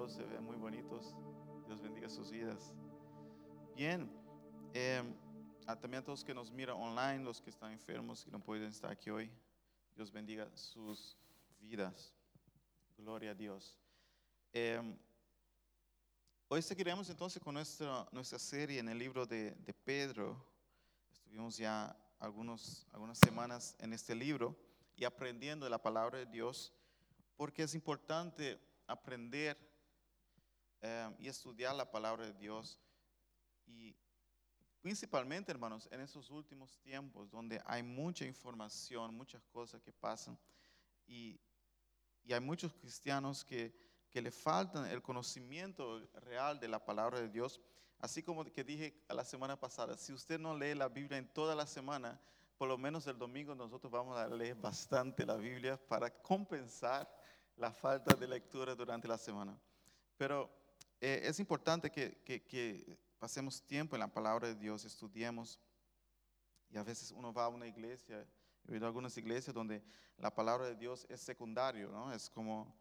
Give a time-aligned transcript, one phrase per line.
[0.00, 1.14] todos se ven muy bonitos.
[1.66, 2.72] Dios bendiga sus vidas.
[3.76, 4.10] Bien,
[4.72, 5.14] em,
[5.66, 8.90] también a todos que nos miran online, los que están enfermos, que no pueden estar
[8.90, 9.30] aquí hoy,
[9.94, 11.18] Dios bendiga sus
[11.60, 12.14] vidas.
[12.96, 13.76] Gloria a Dios.
[14.54, 14.96] Em,
[16.48, 20.42] hoy seguiremos entonces con nuestra, nuestra serie en el libro de, de Pedro.
[21.12, 24.56] Estuvimos ya algunos, algunas semanas en este libro
[24.96, 26.72] y aprendiendo de la palabra de Dios,
[27.36, 29.69] porque es importante aprender
[30.80, 32.78] eh, y estudiar la palabra de Dios.
[33.66, 33.94] Y
[34.80, 40.38] principalmente, hermanos, en esos últimos tiempos donde hay mucha información, muchas cosas que pasan,
[41.06, 41.40] y,
[42.24, 43.74] y hay muchos cristianos que,
[44.10, 47.60] que le faltan el conocimiento real de la palabra de Dios.
[47.98, 51.54] Así como que dije la semana pasada, si usted no lee la Biblia en toda
[51.54, 52.20] la semana,
[52.56, 57.10] por lo menos el domingo nosotros vamos a leer bastante la Biblia para compensar
[57.56, 59.58] la falta de lectura durante la semana.
[60.16, 60.50] Pero
[61.00, 65.60] eh, es importante que, que, pasemos tiempo en la palabra de Dios, estudiemos.
[66.70, 68.26] Y a veces uno va a una iglesia,
[68.66, 69.82] he oído algunas iglesias donde
[70.16, 72.12] la palabra de Dios es secundario, ¿no?
[72.12, 72.74] Es como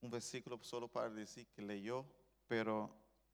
[0.00, 2.04] un versículo solo para decir que leyó,
[2.48, 2.92] pero,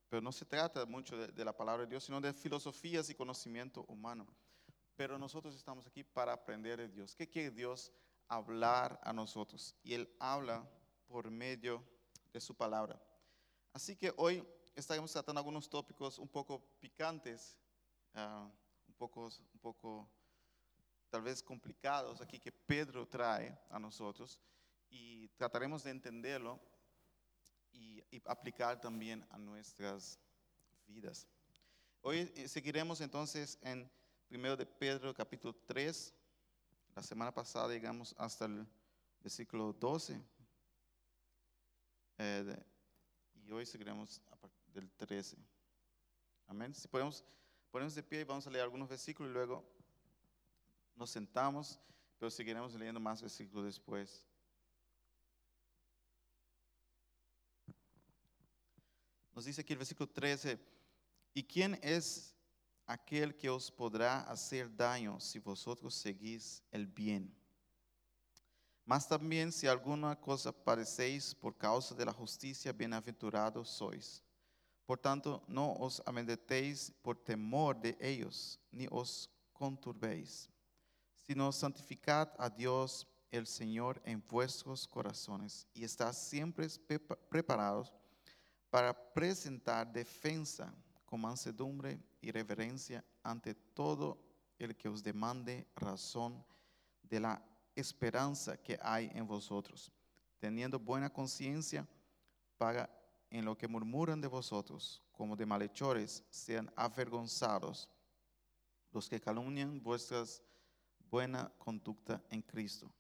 [0.09, 3.15] pero no se trata mucho de, de la palabra de Dios, sino de filosofías y
[3.15, 4.27] conocimiento humano.
[4.97, 7.15] Pero nosotros estamos aquí para aprender de Dios.
[7.15, 7.93] ¿Qué quiere Dios?
[8.29, 10.69] hablar a nosotros y Él habla
[11.07, 11.83] por medio
[12.33, 13.01] de su palabra.
[13.73, 17.57] Así que hoy estaremos tratando algunos tópicos un poco picantes,
[18.15, 18.51] ah,
[18.87, 20.09] un, poco, un poco
[21.11, 24.39] tal vez complicados aquí que Pedro trae a nosotros
[24.89, 26.61] y trataremos de entenderlo
[27.73, 30.19] y, y aplicar también a nuestras
[30.87, 31.27] vidas.
[32.01, 33.91] Hoy eh, seguiremos entonces en
[34.31, 36.15] 1 de Pedro capítulo 3,
[36.95, 38.67] la semana pasada llegamos hasta el
[39.21, 40.21] versículo 12.
[42.19, 42.57] Eh,
[43.49, 45.37] y hoy seguiremos a partir del 13.
[46.47, 46.75] Amén.
[46.75, 47.25] Si podemos
[47.71, 49.65] ponernos de pie y vamos a leer algunos versículos y luego
[50.95, 51.81] nos sentamos,
[52.19, 54.27] pero seguiremos leyendo más versículos después.
[59.35, 60.59] Nos dice aquí el versículo 13,
[61.33, 62.35] ¿y quién es
[62.89, 67.38] aquel que os podrá hacer daño si vosotros seguís el bien.
[68.89, 74.23] Mas también si alguna cosa padecéis por causa de la justicia, bienaventurados sois.
[74.87, 80.49] Por tanto, no os amendetéis por temor de ellos, ni os conturbéis,
[81.13, 86.67] sino santificad a Dios el Señor en vuestros corazones y estad siempre
[87.29, 87.93] preparados
[88.71, 90.73] para presentar defensa
[91.05, 94.17] con mansedumbre y reverencia ante todo
[94.59, 96.43] el que os demande razón
[97.03, 97.48] de la
[97.81, 99.93] esperanza que hay en vosotros,
[100.39, 101.87] teniendo buena conciencia
[102.57, 102.91] para
[103.31, 107.89] en lo que murmuran de vosotros, como de malhechores, sean avergonzados
[108.91, 110.43] los que calumnian vuestras
[111.11, 112.91] buena conducta en Cristo.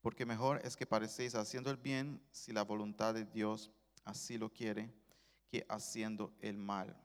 [0.00, 3.70] Porque mejor es que parecéis haciendo el bien si la voluntad de Dios
[4.04, 4.92] así lo quiere,
[5.48, 6.96] que haciendo el mal.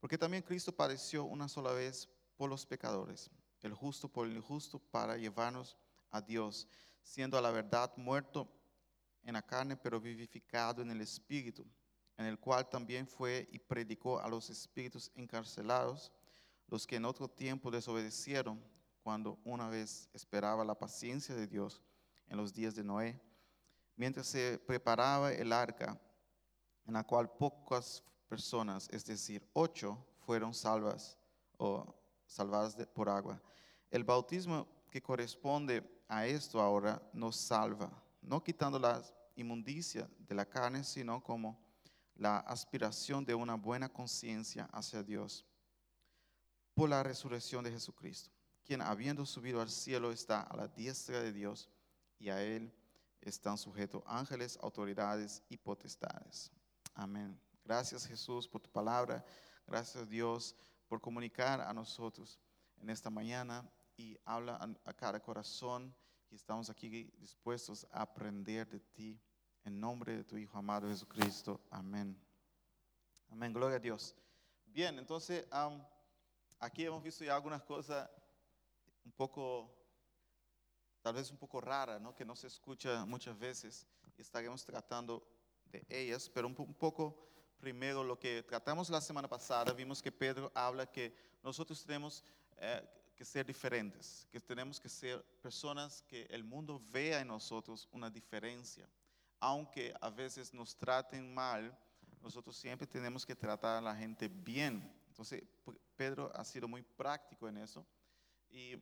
[0.00, 3.30] Porque también Cristo padeció una sola vez por los pecadores,
[3.64, 5.76] el justo por el injusto, para llevarnos
[6.10, 6.68] a Dios,
[7.02, 8.46] siendo a la verdad muerto
[9.22, 11.66] en la carne, pero vivificado en el Espíritu,
[12.18, 16.12] en el cual también fue y predicó a los espíritus encarcelados,
[16.68, 18.62] los que en otro tiempo desobedecieron,
[19.02, 21.82] cuando una vez esperaba la paciencia de Dios
[22.26, 23.20] en los días de Noé,
[23.96, 26.00] mientras se preparaba el arca,
[26.86, 31.18] en la cual pocas personas, es decir, ocho, fueron salvas
[31.56, 31.94] o
[32.26, 33.40] salvadas por agua.
[33.90, 37.90] El bautismo que corresponde a esto ahora nos salva,
[38.22, 39.02] no quitando la
[39.36, 41.58] inmundicia de la carne, sino como
[42.16, 45.44] la aspiración de una buena conciencia hacia Dios
[46.74, 48.30] por la resurrección de Jesucristo,
[48.64, 51.68] quien habiendo subido al cielo está a la diestra de Dios
[52.18, 52.72] y a él
[53.20, 56.50] están sujetos ángeles, autoridades y potestades.
[56.94, 57.38] Amén.
[57.64, 59.24] Gracias Jesús por tu palabra.
[59.66, 60.54] Gracias Dios
[60.88, 62.38] por comunicar a nosotros
[62.80, 65.94] en esta mañana y habla a, cada corazón
[66.30, 66.88] y estamos aquí
[67.18, 69.20] dispuestos a aprender de ti.
[69.64, 71.60] En nombre de tu Hijo amado Jesucristo.
[71.70, 72.20] Amén.
[73.30, 73.52] Amén.
[73.52, 74.14] Gloria a Dios.
[74.66, 75.46] Bien, entonces
[76.58, 78.10] aquí hemos visto ya algunas cosas
[79.04, 79.74] un poco,
[81.00, 82.14] tal vez un poco raras, ¿no?
[82.14, 83.86] que no se escucha muchas veces
[84.18, 85.26] estaremos tratando
[85.66, 87.33] de ellas, pero un, un poco
[87.64, 92.22] primero lo que tratamos la semana pasada, vimos que Pedro habla que nosotros tenemos
[92.58, 97.88] eh, que ser diferentes, que tenemos que ser personas que el mundo vea en nosotros
[97.90, 98.86] una diferencia.
[99.40, 101.74] aunque a veces nos traten mal,
[102.20, 104.74] nosotros siempre tenemos que tratar a la gente bien.
[105.08, 105.42] Entonces,
[105.96, 107.86] Pedro ha sido muy práctico en eso.
[108.50, 108.76] Y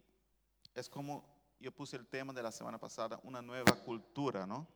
[0.75, 1.25] es como
[1.61, 4.67] yo puse el tema de la semana pasada, una nueva cultura, ¿no?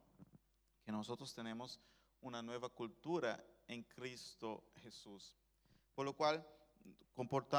[0.85, 1.81] Que nosotros tenemos
[2.21, 5.37] una nueva cultura en Cristo Jesús.
[5.95, 6.47] Por lo cual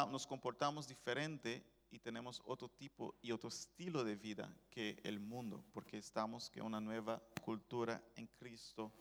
[0.09, 5.63] nos comportamos diferente y tenemos otro tipo y otro estilo de vida que el mundo,
[5.74, 8.92] porque estamos en una nueva cultura en Cristo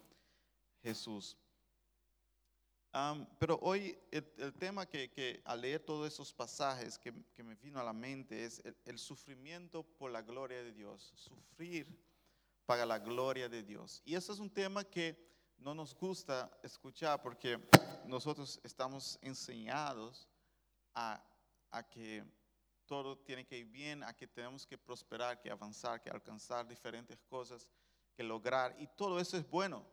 [0.82, 1.37] Jesús.
[3.38, 7.12] pero hoy el, tema que, al leer todos esos pasajes que,
[7.43, 11.87] me vino a la mente es el, sufrimiento por la gloria de Dios, sufrir
[12.64, 14.00] para la gloria de Dios.
[14.05, 17.58] Y ese es un tema que no nos gusta escuchar porque
[18.05, 20.29] nosotros estamos enseñados
[20.94, 21.23] a,
[21.91, 22.25] que
[22.87, 27.19] todo tiene que ir bien, a que tenemos que prosperar, que avanzar, que alcanzar diferentes
[27.25, 27.69] cosas,
[28.14, 28.75] que lograr.
[28.79, 29.85] Y todo eso es bueno.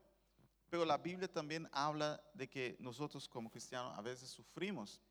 [0.69, 5.01] Pero la Biblia también habla de que nosotros como cristianos a veces sufrimos.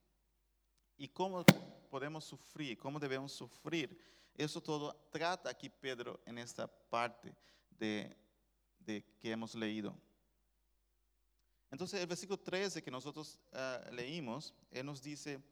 [0.96, 1.44] ¿Y cómo
[1.90, 2.78] podemos sufrir?
[2.78, 3.98] ¿Cómo debemos sufrir?
[4.34, 7.36] Eso todo trata aquí Pedro en esta parte
[7.78, 8.16] de
[9.18, 9.94] que hemos leído.
[11.72, 15.42] Entonces el versículo 13 que nosotros ah, leímos, Él nos dice,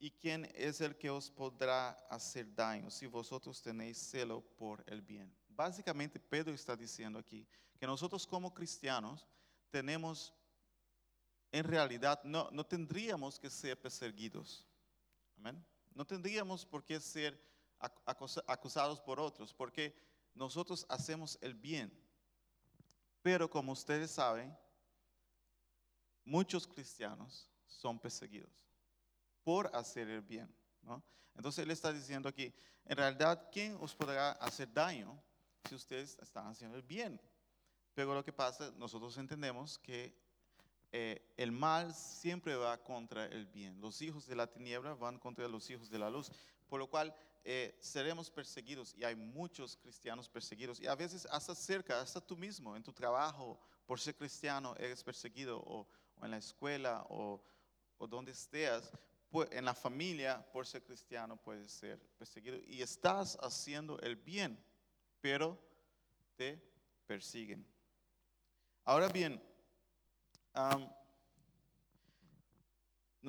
[0.00, 5.02] ¿Y quién es el que os podrá hacer daño si vosotros tenéis celo por el
[5.02, 5.34] bien?
[5.48, 7.44] Básicamente Pedro está diciendo aquí
[7.76, 9.26] que nosotros como cristianos
[9.70, 10.32] tenemos,
[11.50, 14.64] en realidad, no, no tendríamos que ser perseguidos.
[15.36, 15.64] Amén.
[15.92, 17.36] No tendríamos por qué ser
[18.46, 19.96] acusados por otros, porque
[20.32, 21.92] nosotros hacemos el bien.
[23.20, 24.56] Pero como ustedes saben,
[26.28, 28.66] muchos cristianos son perseguidos
[29.42, 30.54] por hacer el bien.
[30.82, 31.02] ¿no?
[31.34, 32.52] Entonces él está diciendo aquí,
[32.84, 35.20] en realidad, ¿quién os podrá hacer daño
[35.66, 37.20] si ustedes están haciendo el bien?
[37.94, 40.14] Pero lo que pasa, nosotros entendemos que
[40.92, 43.80] eh, el mal siempre va contra el bien.
[43.80, 46.30] Los hijos de la tiniebla van contra los hijos de la luz,
[46.68, 47.14] por lo cual
[47.44, 52.36] eh, seremos perseguidos y hay muchos cristianos perseguidos y a veces hasta cerca, hasta tú
[52.36, 55.88] mismo, en tu trabajo, por ser cristiano, eres perseguido o,
[56.22, 57.42] en la escuela o,
[57.98, 58.92] o donde estés
[59.50, 62.56] en la familia, por ser cristiano, puedes ser perseguido.
[62.66, 64.58] Y estás haciendo el bien,
[65.20, 65.58] pero
[66.36, 66.60] te
[67.06, 67.66] persiguen.
[68.84, 69.40] Ahora bien,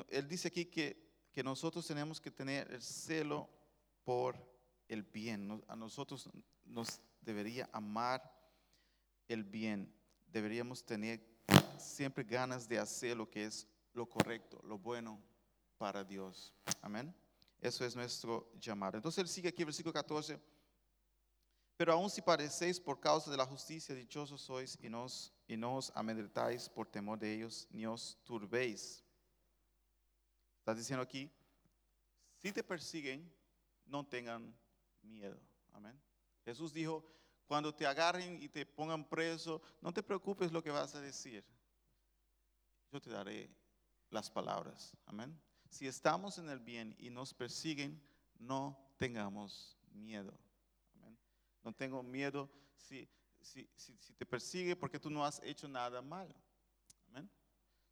[0.10, 3.50] él dice aquí que, que, nosotros tenemos que tener el celo
[4.06, 4.38] por
[4.88, 5.62] el bien.
[5.68, 6.30] A nosotros
[6.64, 8.22] nos debería amar
[9.28, 9.94] el bien.
[10.28, 11.29] Deberíamos tener
[11.78, 15.22] siempre ganas de hacer lo que es lo correcto, lo bueno,
[15.78, 16.54] para Dios.
[16.82, 17.14] Amén.
[17.60, 18.98] Eso es nuestro llamado.
[18.98, 20.40] Entonces él sigue aquí, versículo 14.
[21.76, 25.78] Pero aún si parecéis por causa de la justicia, dichosos sois y, nos, y no
[25.78, 29.04] os amedrentáis por temor de ellos, ni os turbéis.
[30.60, 31.32] Está diciendo aquí,
[32.38, 33.32] si te persiguen,
[33.86, 34.54] no tengan
[35.02, 35.40] miedo.
[35.72, 36.00] Amén.
[36.44, 37.06] Jesús dijo,
[37.50, 41.44] cuando te agarren y te pongan preso, no te preocupes lo que vas a decir.
[42.92, 43.50] Yo te daré
[44.12, 44.96] las palabras.
[45.08, 45.36] Amén.
[45.68, 48.00] Si estamos en el bien y nos persiguen,
[48.38, 50.32] no tengamos miedo.
[51.64, 52.48] No tengo miedo
[52.78, 53.10] si,
[53.42, 56.32] si, si, te persigue porque tú no has hecho nada mal.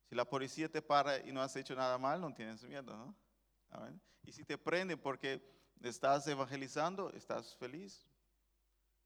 [0.08, 2.96] Si la policía te para y no has hecho nada mal, no tienes miedo.
[2.96, 3.16] ¿no?
[4.24, 5.42] Y si te prende porque
[5.82, 8.08] estás evangelizando, estás feliz.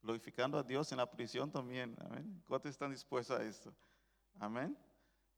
[0.02, 1.96] Glorificando a Dios en la prisión también.
[2.00, 2.44] Amén.
[2.48, 3.74] ¿Cuántos están dispuestos a esto?
[4.40, 4.78] Amén.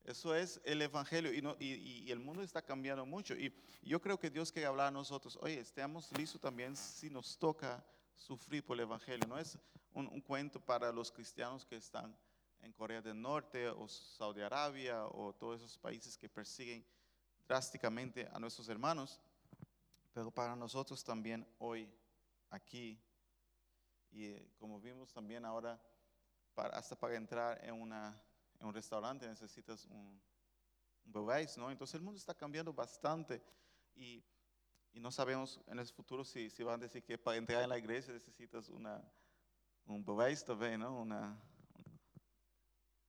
[0.04, 3.36] Eso es el Evangelio y, el mundo está cambiando mucho.
[3.36, 7.38] Y yo creo que Dios quiere hablar a nosotros, oye, estemos listos también si nos
[7.38, 9.26] toca sufrir por el Evangelio.
[9.28, 9.58] No es
[9.94, 12.16] un, cuento para los cristianos que están
[12.62, 16.86] en Corea del Norte o Saudi Arabia o todos esos países que persiguen
[17.48, 19.22] drásticamente a nuestros hermanos,
[20.14, 21.90] pero para nosotros también hoy,
[22.50, 23.00] aquí,
[24.14, 25.80] y eh, como vimos también ahora,
[26.56, 28.16] hasta para entrar en una
[28.64, 30.22] en un restaurante necesitas un,
[31.06, 31.26] un
[31.58, 31.70] ¿no?
[31.70, 33.44] Entonces el mundo está cambiando bastante
[33.94, 34.24] y,
[34.94, 37.70] y, no sabemos en el futuro si, si van a decir que para entrar en
[37.70, 39.04] la iglesia necesitas una,
[39.86, 41.02] un bewijs también, ¿no?
[41.02, 41.38] Una,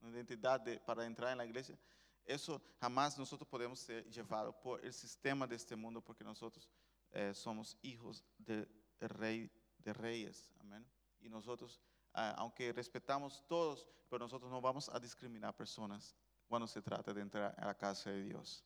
[0.01, 1.79] una identidad de, para entrar en la iglesia.
[2.25, 6.69] Eso jamás nosotros podemos ser llevados por el sistema de este mundo porque nosotros
[7.13, 8.69] eh, somos hijos del
[9.01, 10.51] rey de reyes.
[10.59, 10.85] Amén.
[11.25, 11.81] Y nosotros
[12.15, 16.15] Ah, aunque respetamos todos, pero nosotros no vamos a discriminar personas
[16.47, 18.65] cuando se trata de entrar a la casa de Dios,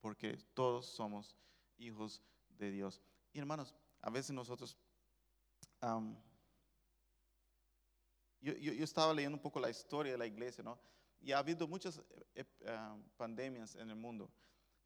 [0.00, 1.36] porque todos somos
[1.76, 3.02] hijos de Dios.
[3.34, 4.78] Y hermanos, a veces nosotros
[8.40, 10.78] yo, yo, estaba leyendo un poco la historia de la iglesia, ¿no?
[11.20, 11.98] Y ha habido muchas
[12.34, 14.30] eh, eh, pandemias en el mundo.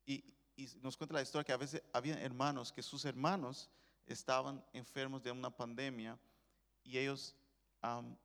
[0.05, 3.71] Y, y nos cuenta la historia que a veces había hermanos, que sus hermanos
[4.05, 6.19] estaban enfermos de una pandemia
[6.91, 7.37] y ellos
[7.83, 8.17] um,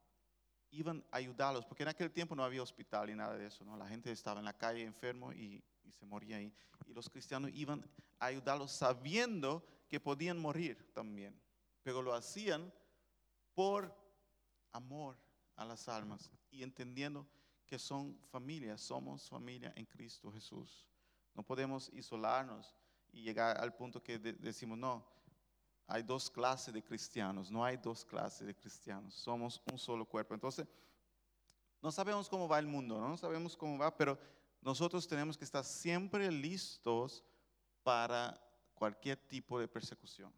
[0.71, 3.77] iban a ayudarlos, porque en aquel tiempo no había hospital y nada de eso, ¿no?
[3.77, 6.51] La gente estaba en la calle enfermo y, y se moría ahí.
[6.87, 7.85] Y los cristianos iban
[8.19, 11.39] a ayudarlos sabiendo que podían morir también,
[11.83, 12.73] pero lo hacían
[13.53, 13.95] por
[14.71, 15.17] amor
[15.55, 17.27] a las almas y entendiendo
[17.65, 20.87] que son familia, somos familia en Cristo Jesús.
[21.33, 22.75] No podemos isolarnos
[23.11, 25.05] y llegar al punto que de, decimos, no,
[25.87, 30.33] hay dos clases de cristianos, no hay dos clases de cristianos, somos un solo cuerpo.
[30.33, 30.67] Entonces,
[31.81, 34.17] no sabemos cómo va el mundo, no sabemos cómo va, pero
[34.61, 37.23] nosotros tenemos que estar siempre listos
[37.83, 38.41] para
[38.73, 40.33] cualquier tipo de persecución.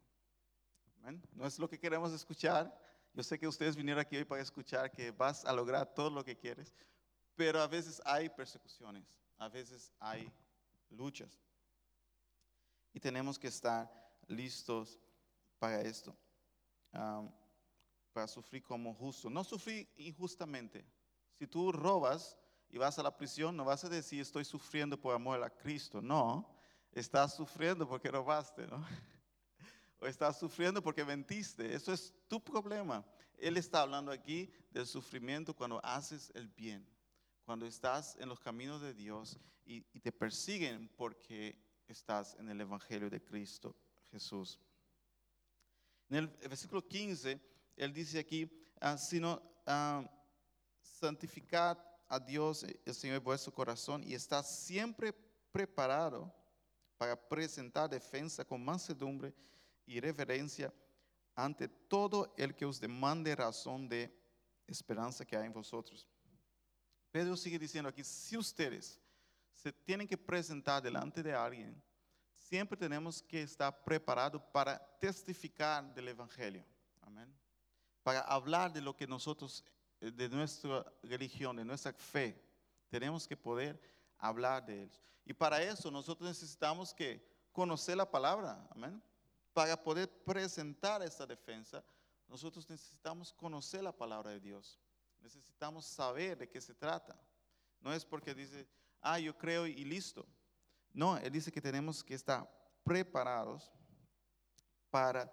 [0.98, 1.22] ¿Amén?
[1.32, 2.78] No es lo que queremos escuchar.
[3.14, 6.22] Yo sé que ustedes vinieron aquí hoy para escuchar que vas a lograr todo lo
[6.22, 6.74] que quieres,
[7.34, 10.30] pero a veces hay persecuciones, a veces hay
[10.90, 11.40] luchas.
[12.92, 13.90] Y tenemos que estar
[14.26, 14.98] listos
[15.58, 16.16] para esto,
[18.12, 19.28] para sufrir como justo.
[19.28, 20.84] No sufrir injustamente.
[21.34, 22.38] Si tú robas
[22.70, 26.00] y vas a la prisión, no vas a decir estoy sufriendo por amor a Cristo.
[26.00, 26.54] No,
[26.92, 28.84] estás sufriendo porque robaste, ¿no?
[30.00, 31.74] O estás sufriendo porque mentiste.
[31.74, 33.04] Eso es tu problema.
[33.36, 36.88] Él está hablando aquí del sufrimiento cuando haces el bien,
[37.44, 43.10] cuando estás en los caminos de Dios y te persiguen porque estás en el Evangelio
[43.10, 43.74] de Cristo
[44.10, 44.60] Jesús.
[46.08, 47.40] En el versículo 15,
[47.76, 48.50] él dice aquí,
[48.80, 50.08] ah, sino ah,
[50.80, 55.12] santificad a Dios, el Señor, vuestro corazón y está siempre
[55.52, 56.32] preparado
[56.96, 59.34] para presentar defensa con mansedumbre
[59.86, 60.72] y reverencia
[61.34, 64.12] ante todo el que os demande razón de
[64.66, 66.08] esperanza que hay en vosotros.
[67.12, 68.98] Pedro sigue diciendo aquí, si ustedes
[69.54, 71.80] se tienen que presentar delante de alguien,
[72.48, 76.64] siempre tenemos que estar preparados para testificar del Evangelio.
[77.02, 77.30] Amén.
[78.02, 79.62] Para hablar de lo que nosotros,
[80.00, 82.42] eh, de nuestra religión, de nuestra fe,
[82.88, 83.78] tenemos que poder
[84.16, 84.90] hablar de él.
[85.26, 88.66] Y para eso nosotros necesitamos que conocer la palabra.
[88.70, 89.02] Amén.
[89.52, 91.84] Para poder presentar esta defensa,
[92.26, 94.80] nosotros necesitamos conocer la palabra de Dios.
[95.20, 97.20] Necesitamos saber de qué se trata.
[97.80, 98.66] No es porque dice,
[99.02, 100.26] ah, yo creo y listo.
[100.92, 102.48] No, Él dice que tenemos que estar
[102.82, 103.70] preparados
[104.90, 105.30] para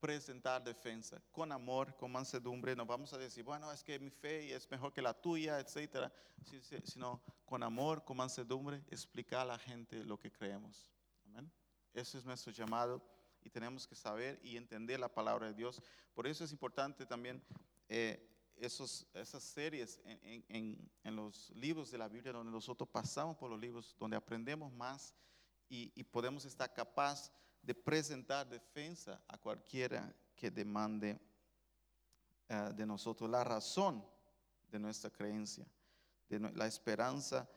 [0.00, 2.74] presentar defensa con amor, con mansedumbre.
[2.74, 6.12] No vamos a decir, bueno, es que mi fe es mejor que la tuya, etcétera,
[6.84, 10.90] sino con amor, con mansedumbre, explicar a la gente lo que creemos.
[11.26, 11.52] Amén.
[11.94, 13.00] Ese es nuestro llamado
[13.42, 15.80] y tenemos que saber y entender la palabra de Dios.
[16.14, 17.42] Por eso es importante también
[17.88, 23.36] eh, esos, esas series en, en, en, los libros de la Biblia donde nosotros pasamos
[23.36, 25.14] por los libros, donde aprendemos más
[25.68, 27.32] y, y podemos estar capaz
[27.62, 31.18] de presentar defensa a cualquiera que demande
[32.50, 34.04] uh, de nosotros la razón
[34.70, 35.66] de nuestra creencia,
[36.28, 37.48] de la esperanza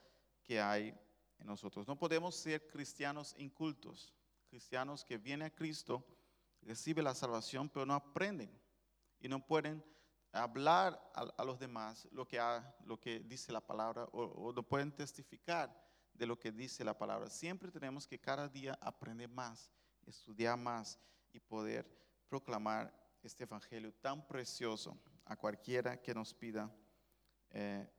[0.43, 0.93] que hay
[1.39, 1.87] en nosotros.
[1.87, 4.13] No podemos ser cristianos incultos,
[4.49, 6.05] cristianos que vienen a Cristo,
[6.61, 8.51] reciben la salvación, pero no aprenden
[9.19, 9.83] y no pueden
[10.35, 12.39] hablar a, los demás lo que,
[12.85, 15.73] lo que dice la palabra o, o, no pueden testificar
[16.13, 17.29] de lo que dice la palabra.
[17.29, 19.71] Siempre tenemos que cada día aprender más,
[20.05, 20.99] estudiar más
[21.31, 21.89] y poder
[22.27, 26.71] proclamar este evangelio tan precioso a cualquiera que nos pida
[27.49, 27.89] eh,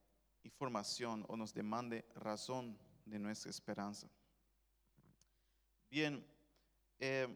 [0.43, 4.09] información o nos demande razón de nuestra esperanza.
[5.90, 6.25] Bien,
[6.99, 7.26] eh,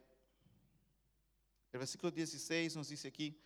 [1.72, 3.40] el versículo 16 nos dice aquí,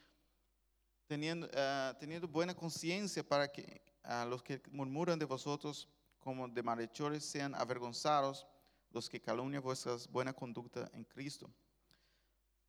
[1.06, 6.62] teniendo, uh, teniendo buena conciencia para que uh, los que murmuran de vosotros como de
[6.62, 8.46] malhechores sean avergonzados
[8.90, 11.50] los que calumnian vuestra buena conducta en Cristo.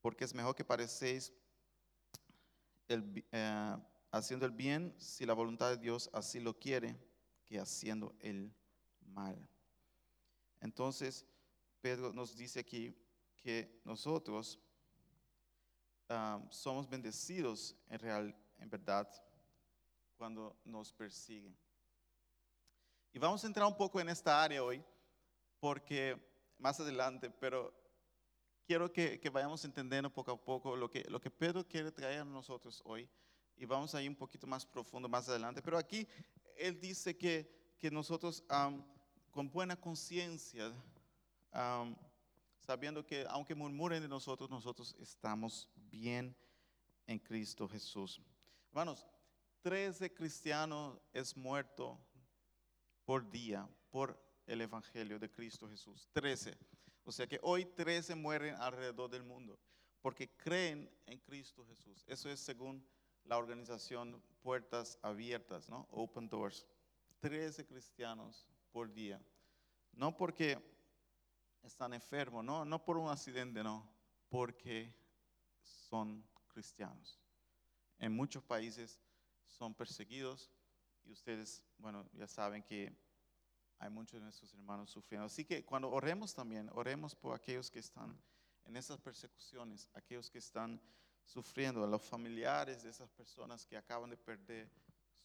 [0.02, 1.32] Porque es mejor que parecéis
[2.88, 6.98] el, uh, haciendo el bien si la voluntad de Dios así lo quiere
[7.46, 8.54] que haciendo el
[9.02, 9.38] mal.
[10.62, 11.26] Entonces,
[11.82, 12.94] Pedro nos dice aquí
[13.38, 14.60] que nosotros
[16.10, 19.10] um, somos bendecidos en, real, en verdad
[20.18, 21.56] cuando nos persiguen.
[23.14, 24.84] Y vamos a entrar un poco en esta área hoy,
[25.60, 26.18] porque
[26.58, 27.74] más adelante, pero
[28.66, 32.22] quiero que, que, vayamos entendiendo poco a poco lo que, lo que Pedro quiere traer
[32.22, 33.10] a nosotros hoy.
[33.58, 35.62] Y vamos a ir un poquito más profundo más adelante.
[35.62, 36.08] Pero aquí
[36.58, 38.84] él dice que, que nosotros um,
[39.32, 40.74] con buena conciencia
[41.54, 41.96] um,
[42.66, 46.36] sabiendo que aunque murmuren de nosotros, nosotros estamos bien
[47.08, 48.22] en Cristo Jesús.
[48.68, 49.08] Hermanos,
[49.62, 51.98] 13 cristianos es muerto
[53.06, 56.10] por día por el Evangelio de Cristo Jesús.
[56.12, 56.58] 13.
[57.06, 59.58] O sea que hoy 13 mueren alrededor del mundo
[60.02, 62.04] porque creen en Cristo Jesús.
[62.08, 62.86] Eso es según
[63.24, 65.88] la organización Puertas Abiertas, ¿no?
[65.92, 66.68] Open Doors.
[67.22, 69.20] 13 cristianos por día.
[69.94, 70.62] No porque
[71.64, 73.90] están enfermos, no, no por un accidente, no,
[74.30, 74.94] porque
[75.86, 77.20] son cristianos.
[78.00, 79.00] En muchos países
[79.48, 80.52] son perseguidos
[81.04, 82.96] y ustedes, bueno, ya saben que
[83.80, 85.26] hay muchos de nuestros hermanos sufriendo.
[85.26, 88.18] Así que cuando oremos también, oremos por aquellos que están
[88.66, 90.82] en esas persecuciones, aquellos que están
[91.24, 94.72] sufriendo, a los familiares de esas personas que acaban de perder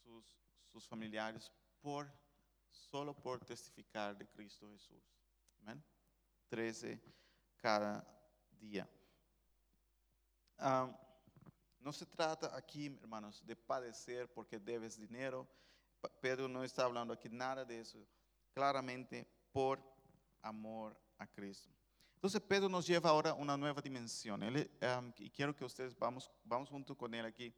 [0.03, 1.51] sus, sus familiares
[1.81, 2.11] por
[2.71, 5.03] solo por testificar de Cristo Jesús.
[5.61, 5.83] Amén.
[6.49, 7.01] 13
[7.57, 8.05] cada
[8.59, 8.89] día.
[10.63, 10.95] Ah,
[11.81, 15.49] no se trata aquí, hermanos, de padecer porque debes dinero.
[16.21, 18.07] Pedro no está hablando aquí nada de eso.
[18.53, 19.81] Claramente por
[20.43, 21.71] amor a Cristo.
[22.15, 24.43] Entonces Pedro nos lleva ahora a una nueva dimensión.
[25.17, 27.55] y quiero que ustedes vamos, vamos junto con él aquí,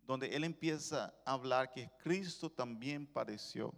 [0.00, 3.74] donde él empieza a hablar que Cristo también padeció.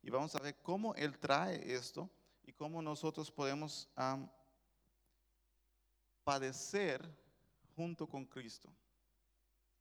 [0.00, 2.10] Y vamos a ver cómo él trae esto
[2.42, 3.90] y cómo nosotros podemos
[6.24, 7.25] padecer
[7.76, 8.72] junto con Cristo.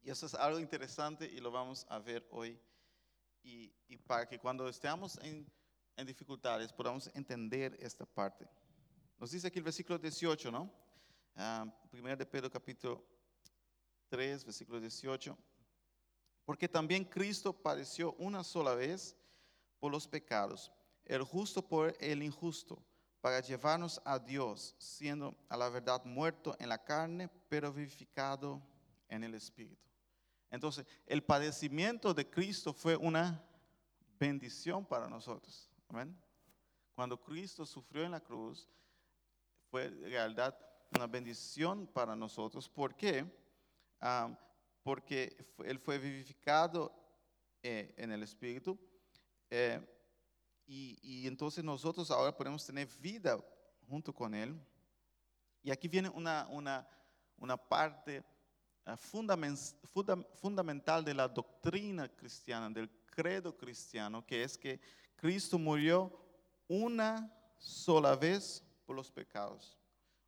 [0.01, 2.59] Y eso es algo interesante y lo vamos a ver hoy.
[3.41, 3.73] Y,
[4.05, 5.51] para que cuando estemos en,
[6.05, 8.47] dificultades podamos entender esta parte.
[9.17, 10.71] Nos dice aquí el versículo 18, ¿no?
[11.35, 11.71] Uh,
[12.17, 13.03] de Pedro capítulo
[14.09, 15.37] 3, versículo 18.
[16.43, 19.15] Porque también Cristo padeció una sola vez
[19.79, 20.71] por los pecados,
[21.05, 22.83] el justo por el injusto,
[23.25, 28.61] para llevarnos a Dios, siendo a la verdad muerto en la carne, pero vivificado
[29.09, 29.89] en el Espíritu.
[30.51, 33.43] Entonces, el padecimiento de Cristo fue una
[34.19, 35.71] bendición para nosotros.
[35.87, 36.15] Amén.
[36.93, 38.69] Cuando Cristo sufrió en la cruz,
[39.71, 40.55] fue en realidad
[40.95, 42.69] una bendición para nosotros.
[42.69, 43.25] ¿Por qué?
[44.01, 44.37] Ah,
[44.83, 45.35] porque
[45.65, 46.93] Él fue vivificado
[47.63, 48.77] eh, en el Espíritu.
[49.49, 49.81] Eh,
[50.65, 53.39] y, y, entonces nosotros ahora podemos tener vida
[53.87, 54.59] junto con Él.
[55.61, 56.87] Y aquí viene una, una,
[57.37, 58.23] una parte
[58.85, 58.97] eh,
[60.35, 64.79] fundamental de la doctrina cristiana, del credo cristiano, que es que
[65.15, 66.11] Cristo murió
[66.67, 69.77] una sola vez por los pecados.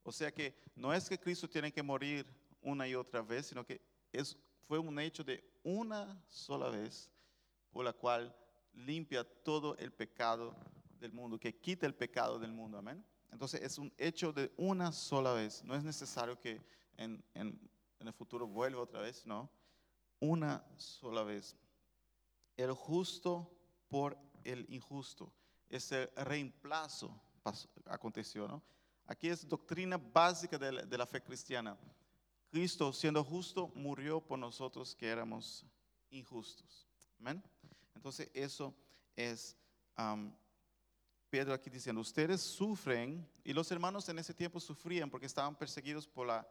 [0.04, 2.26] O sea que no es que Cristo tiene que morir
[2.62, 7.12] una y otra vez, sino que es, fue un hecho de una sola vez
[7.70, 8.36] por la cual
[8.78, 10.56] limpia todo el pecado
[11.00, 12.78] del mundo, que quita el pecado del mundo.
[12.78, 13.04] Amén.
[13.32, 15.64] Entonces es un hecho de una sola vez.
[15.64, 16.62] No es necesario que
[16.96, 17.60] en, en
[18.00, 19.50] el futuro vuelve otra vez, no.
[20.20, 21.56] Una sola vez.
[22.56, 23.52] El justo
[23.88, 25.32] por el injusto.
[25.70, 27.22] Ese reemplazo
[27.86, 28.64] aconteció, ¿no?
[29.06, 31.78] Aquí es doctrina básica de la, fe cristiana.
[32.50, 35.66] Cristo, siendo justo, murió por nosotros que éramos
[36.10, 36.88] injustos.
[37.20, 37.42] Amén.
[37.98, 38.74] Entonces, eso
[39.16, 39.58] es
[41.30, 46.08] Pedro aquí diciendo: Ustedes sufren, y los hermanos en ese tiempo sufrían porque estaban perseguidos
[46.08, 46.48] por la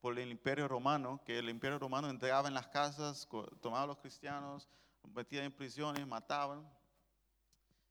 [0.00, 3.26] por el imperio romano, que el imperio romano entraba en las casas,
[3.60, 4.68] tomaba a los cristianos,
[5.14, 6.68] metía en prisiones, mataban.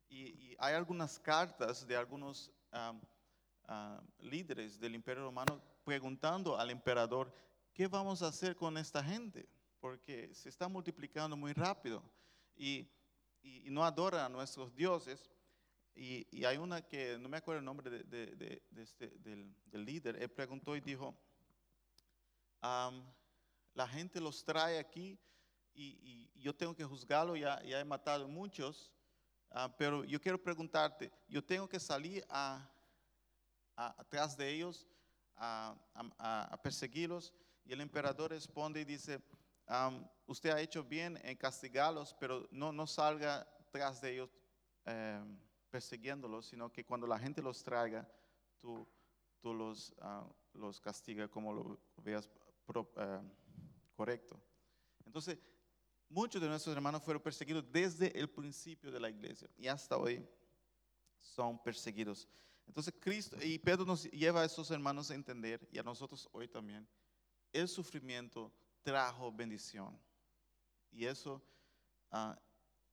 [0.10, 2.52] Y, hay algunas cartas de algunos
[4.20, 7.34] líderes del imperio romano preguntando al emperador,
[7.74, 9.48] ¿qué vamos a hacer con esta gente?
[9.80, 12.02] Porque se está multiplicando muy rápido
[12.56, 12.89] y,
[13.70, 15.30] no adoran a nuestros dioses.
[15.96, 20.30] Y, hay una que, no me acuerdo el nombre de, este, del, del líder, él
[20.30, 21.18] preguntó y dijo,
[22.62, 25.18] la gente los trae aquí
[25.74, 28.92] y, yo tengo que juzgarlo, ya, ya he matado muchos,
[29.52, 32.68] ah, pero yo quiero preguntarte, yo tengo que salir a,
[33.76, 34.88] atrás de ellos
[35.36, 37.34] a, perseguirlos
[37.66, 39.22] y el emperador responde y dice,
[40.28, 44.30] usted ha hecho bien en castigarlos, pero no, no salga tras de ellos
[44.86, 48.08] em, persiguiéndolos, sino que cuando la gente los traiga,
[48.60, 48.88] tú,
[49.40, 52.30] tú los, uh, los castiga como lo veas
[52.76, 53.22] eh,
[53.96, 54.40] correcto.
[55.06, 55.38] Entonces,
[56.10, 60.28] muchos de nuestros hermanos fueron perseguidos desde el principio de la iglesia y hasta hoy
[61.18, 62.28] son perseguidos.
[62.66, 66.48] Entonces, Cristo y Pedro nos lleva a esos hermanos a entender y a nosotros hoy
[66.48, 66.88] también,
[67.54, 68.52] el sufrimiento
[68.84, 69.98] trajo bendición.
[70.91, 71.41] Y eso
[72.12, 72.39] ah,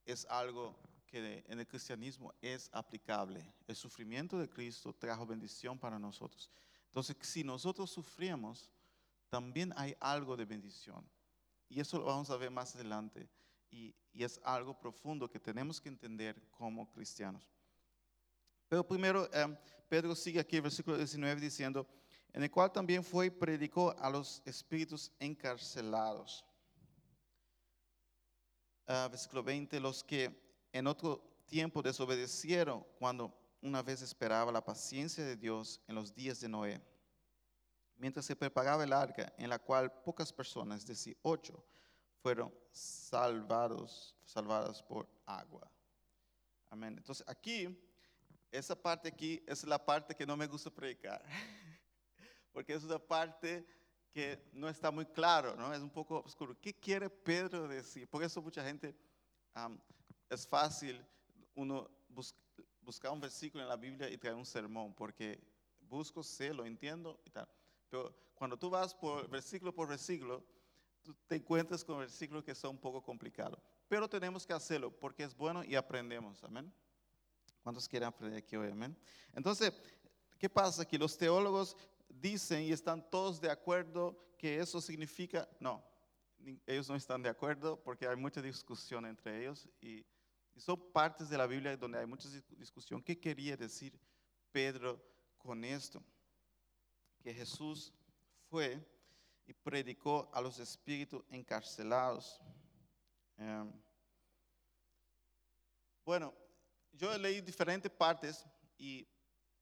[0.04, 0.76] es algo
[1.06, 3.54] que en el cristianismo es aplicable.
[3.66, 6.50] El sufrimiento de Cristo trajo bendición para nosotros.
[6.86, 8.70] Entonces, si nosotros sufrimos,
[9.28, 11.08] también hay algo de bendición.
[11.68, 13.28] Y eso lo vamos a ver más adelante
[13.74, 17.48] y, es algo profundo que tenemos que entender como cristianos.
[18.68, 19.56] Pero primero, em,
[19.88, 21.86] Pedro sigue aquí, versículo 19, diciendo,
[22.32, 26.44] en el cual también fue y predicó a los espíritus encarcelados.
[28.86, 30.30] Ah, versículo 20, los que
[30.70, 36.38] en otro tiempo desobedecieron cuando una vez esperaba la paciencia de Dios en los días
[36.40, 36.82] de Noé,
[37.96, 41.64] mientras se preparaba el arca, en la cual pocas personas, es decir, ocho,
[42.20, 45.70] fueron salvados, salvadas por agua.
[46.68, 46.94] Amén.
[46.98, 47.74] Entonces aquí,
[48.50, 51.24] esa parte aquí es la parte que no me gusta predicar,
[52.52, 53.66] porque es una parte
[54.14, 55.74] que no está muy claro, ¿no?
[55.74, 56.56] Es un poco oscuro.
[56.60, 58.08] ¿Qué quiere Pedro decir?
[58.08, 58.94] Por eso mucha gente,
[60.30, 61.04] es fácil
[61.56, 61.90] uno
[62.80, 65.42] buscar un versículo en la Biblia y traer un sermón, porque
[65.80, 67.48] busco, sé, lo entiendo y tal.
[67.90, 70.44] Pero cuando tú vas por versículo por versículo,
[71.26, 73.58] te encuentras con versículos que son un poco complicados.
[73.88, 76.44] Pero tenemos que hacerlo porque es bueno y aprendemos.
[76.44, 76.72] Amén.
[77.64, 78.70] ¿Cuántos quieren aprender aquí hoy?
[78.70, 78.96] Amén.
[79.32, 79.72] Entonces,
[80.38, 80.82] ¿qué pasa?
[80.82, 80.98] aquí?
[80.98, 81.76] los teólogos
[82.24, 85.84] dicen y están todos de acuerdo que eso significa, no,
[86.66, 90.06] ellos no están de acuerdo porque hay mucha discusión entre ellos y
[90.56, 93.02] son partes de la Biblia donde hay mucha discusión.
[93.02, 93.92] ¿Qué quería decir
[94.50, 95.04] Pedro
[95.36, 96.02] con esto?
[97.22, 97.92] Que Jesús
[98.48, 98.82] fue
[99.46, 102.40] y predicó a los espíritus encarcelados.
[103.36, 103.70] Em,
[106.06, 106.32] bueno,
[106.90, 108.46] yo leí diferentes partes
[108.78, 109.06] y,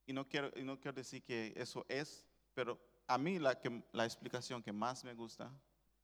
[0.06, 4.72] y no quiero decir que eso es, pero a mí la, que, la explicación que
[4.72, 5.52] más me gusta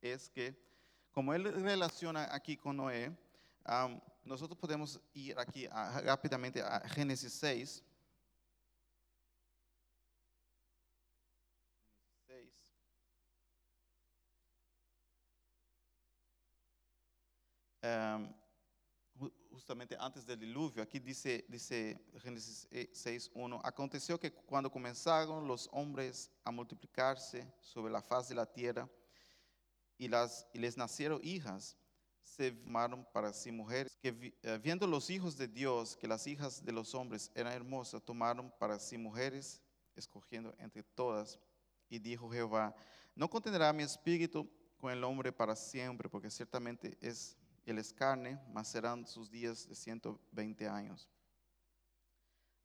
[0.01, 0.57] es que
[1.13, 3.17] como él relaciona aquí con Noé,
[4.25, 7.85] nosotros podemos ir aquí rápidamente a Génesis 6.
[19.69, 26.31] Justamente antes del diluvio, aquí dice, dice Génesis 6.1, aconteció que cuando comenzaron los hombres
[26.43, 28.89] a multiplicarse sobre la faz de la tierra
[29.99, 31.77] y, las, y les nacieron hijas,
[32.23, 36.65] se formaron para sí mujeres, que eh, viendo los hijos de Dios que las hijas
[36.65, 39.61] de los hombres eran hermosas, tomaron para sí mujeres,
[39.97, 41.39] escogiendo entre todas.
[41.91, 42.75] Y dijo Jehová,
[43.15, 47.37] no contendrá mi espíritu con el hombre para siempre, porque ciertamente es,
[47.71, 51.09] él es carne, mas serán sus días de 120 años.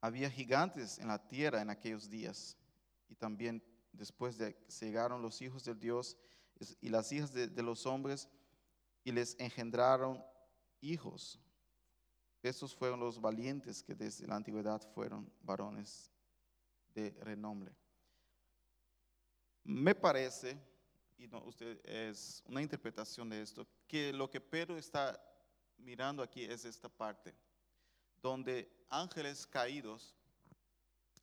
[0.02, 2.58] Había gigantes en la tierra en aquellos días,
[3.08, 6.18] y también después de que llegaron los hijos de Dios
[6.82, 8.28] y las hijas de los hombres,
[9.04, 10.24] y les engendraron
[10.82, 11.40] hijos.
[12.42, 16.12] Estos fueron los valientes que desde la antigüedad fueron varones
[16.94, 17.74] de renombre.
[19.64, 20.60] Me parece,
[21.24, 25.18] y usted es una interpretación de esto, que lo que Pedro está
[25.78, 27.34] mirando aquí es esta parte,
[28.22, 30.14] donde ángeles caídos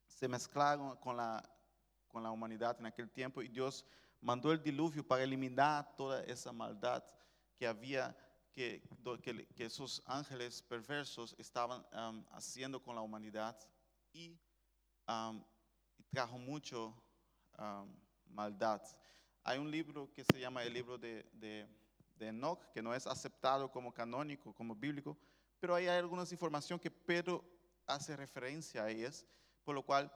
[0.06, 1.46] se mezclaron con la,
[2.08, 3.84] con la humanidad en aquel tiempo y Dios
[4.22, 7.04] mandó el diluvio para eliminar toda esa maldad
[7.56, 8.16] que había,
[8.52, 8.82] que,
[9.54, 11.84] que, esos ángeles perversos estaban
[12.30, 13.58] haciendo con la humanidad
[14.14, 14.38] y,
[16.10, 16.94] trajo mucho
[18.26, 18.80] maldad.
[19.42, 21.66] Hay un libro que se llama el libro de, de,
[22.16, 25.16] de Enoch, que no es aceptado como canónico, como bíblico,
[25.58, 27.44] pero ahí hay algunas información que Pedro
[27.86, 29.26] hace referencia a ellas,
[29.64, 30.12] por lo cual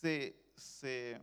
[0.00, 1.20] se, se,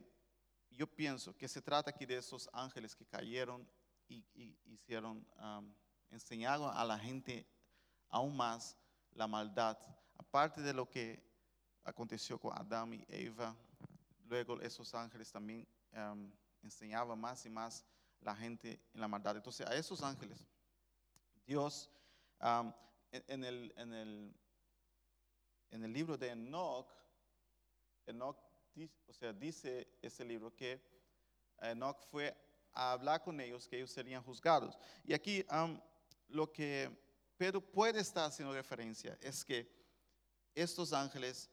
[0.72, 3.68] yo pienso que se trata aquí de esos ángeles que cayeron
[4.08, 4.24] y,
[4.66, 5.26] hicieron,
[6.10, 7.46] enseñaron a la gente
[8.10, 8.76] aún más
[9.12, 9.78] la maldad.
[10.18, 11.24] Aparte de lo que
[11.84, 13.56] aconteció con Adán y Eva,
[14.26, 15.68] luego esos ángeles también
[16.64, 17.86] enseñaban más y más
[18.22, 19.36] la gente en la maldad.
[19.36, 20.46] Entonces, a esos ángeles,
[21.46, 21.90] Dios,
[23.12, 24.36] en, el, en, el,
[25.72, 26.92] en el libro de Enoch,
[28.06, 28.38] Enoch
[29.08, 30.82] o sea, dice ese libro que
[31.62, 32.36] Enoch fue
[32.72, 34.78] a hablar con ellos que ellos serían juzgados.
[35.04, 35.46] Y aquí
[36.28, 36.90] lo que
[37.38, 39.70] Pedro puede estar haciendo referencia es que
[40.54, 41.50] estos ángeles,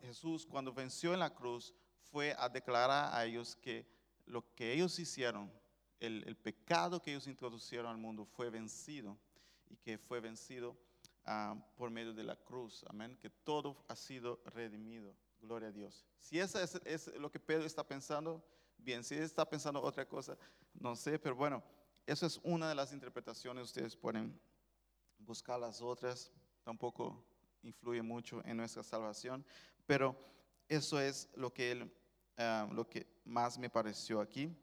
[0.00, 3.86] Jesús cuando venció en la cruz, fue a declarar a ellos que
[4.26, 5.50] lo que ellos hicieron,
[5.98, 9.18] el, pecado que ellos introducieron al mundo fue vencido
[9.68, 10.76] y que fue vencido
[11.76, 12.84] por medio de la cruz.
[12.88, 13.16] Amén.
[13.20, 15.14] Que todo ha sido redimido.
[15.40, 16.06] Gloria a Dios.
[16.18, 18.44] Si eso es lo que Pedro está pensando,
[18.78, 19.04] bien.
[19.04, 20.36] Si está pensando otra cosa,
[20.74, 21.62] no sé, pero bueno,
[22.06, 23.64] eso es una de las interpretaciones.
[23.64, 24.38] Ustedes pueden
[25.18, 26.32] buscar las otras.
[26.62, 27.24] Tampoco
[27.62, 29.44] influye mucho en nuestra salvación,
[29.86, 30.16] pero
[30.68, 31.92] eso es lo que, él,
[32.40, 34.56] ah, lo que más me pareció aquí.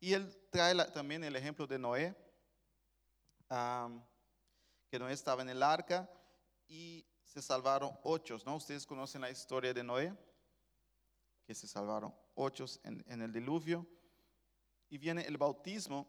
[0.00, 2.14] Y él trae también el ejemplo de Noé.
[4.88, 6.08] que Noé estaba en el arca
[6.68, 8.56] y se salvaron ocho, ¿no?
[8.56, 10.14] Ustedes conocen la historia de Noé,
[11.46, 13.86] que se salvaron ocho en, en el diluvio.
[14.88, 16.06] Y viene el bautismo,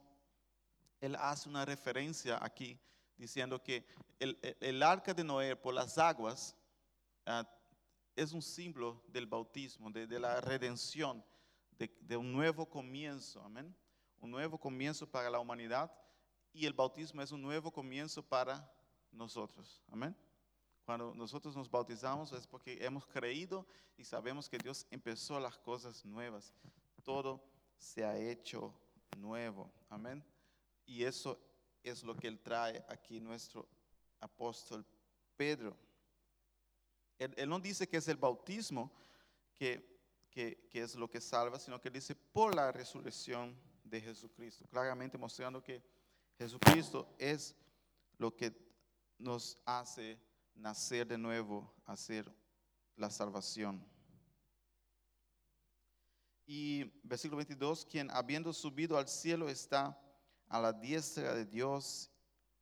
[1.01, 2.79] él hace una referencia aquí
[3.17, 3.85] diciendo que
[4.19, 6.55] el, el- el arca de Noé por las aguas
[7.25, 7.47] ah,
[8.15, 11.23] es un símbolo del bautismo, de, la redención,
[11.71, 13.75] de, de un nuevo comienzo, amén.
[14.21, 15.91] Un nuevo comienzo para la humanidad
[16.53, 18.71] y el bautismo es un nuevo comienzo para
[19.11, 20.15] nosotros, amén.
[20.85, 23.65] Cuando nosotros nos bautizamos es porque hemos creído
[23.97, 26.53] y sabemos que Dios empezó las cosas nuevas.
[27.03, 27.43] Todo
[27.75, 28.73] se ha hecho
[29.17, 30.23] nuevo, amén.
[30.85, 31.39] Y eso
[31.83, 33.67] es lo que él trae aquí nuestro
[34.19, 34.85] apóstol
[35.35, 35.75] Pedro.
[37.19, 38.91] Él, él no dice que es el bautismo
[39.55, 45.61] que, es lo que salva, sino que dice por la resurrección de Jesucristo, claramente mostrando
[45.61, 45.81] que
[46.37, 47.55] Jesucristo es
[48.17, 48.53] lo que
[49.17, 50.19] nos hace
[50.55, 52.31] nacer de nuevo, hacer
[52.97, 53.85] la salvación.
[56.45, 59.99] Y versículo 22, quien habiendo subido al cielo está
[60.47, 62.11] a la diestra de Dios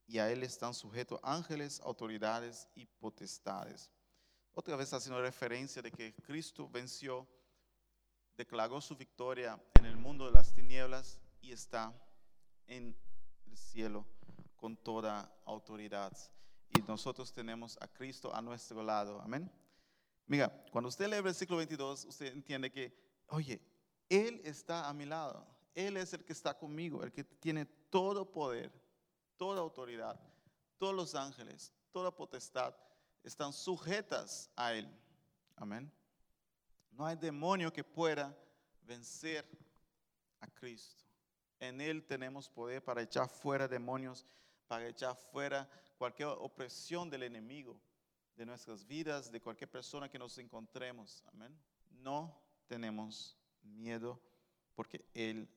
[0.07, 3.89] y a él están sujetos ángeles, autoridades y potestades.
[4.55, 7.27] Otra vez haciendo referencia de que Cristo venció,
[8.37, 11.91] declaró su victoria en el mundo de las tinieblas y está
[12.67, 12.95] en
[13.47, 14.05] el cielo
[14.55, 16.15] con toda autoridad.
[16.69, 19.19] Y nosotros tenemos a Cristo a nuestro lado.
[19.21, 19.51] Amén.
[20.27, 22.95] Mira, cuando usted lee el versículo 22, usted entiende que,
[23.29, 23.59] oye,
[24.07, 25.47] Él está a mi lado.
[25.73, 28.71] Él es el que está conmigo, el que tiene todo poder,
[29.35, 30.19] toda autoridad.
[30.77, 32.75] Todos los ángeles, toda potestad
[33.23, 34.89] están sujetas a Él.
[35.55, 35.91] Amén.
[36.91, 38.37] No hay demonio que pueda
[38.85, 39.47] vencer
[40.39, 41.03] a Cristo.
[41.59, 44.25] En Él tenemos poder para echar fuera demonios,
[44.67, 47.79] para echar fuera cualquier opresión del enemigo
[48.35, 51.23] de nuestras vidas, de cualquier persona que nos encontremos.
[51.27, 51.57] Amén.
[51.91, 54.19] No tenemos miedo
[54.75, 55.47] porque Él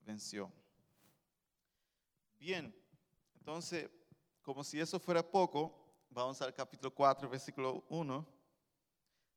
[0.00, 0.50] venció.
[2.38, 2.74] Bien,
[3.34, 3.90] entonces,
[4.42, 5.79] como si eso fuera poco,
[6.10, 8.26] vamos al capítulo 4, versículo 1.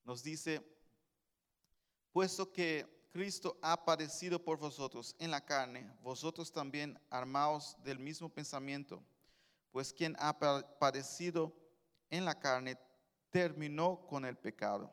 [0.04, 0.62] Nos dice,
[2.12, 8.28] puesto que Cristo ha padecido por vosotros en la carne, vosotros también armaos del mismo
[8.30, 9.04] pensamiento,
[9.72, 11.54] pues quien ha pa- padecido
[12.10, 12.78] en la carne
[13.30, 14.92] terminó con el pecado,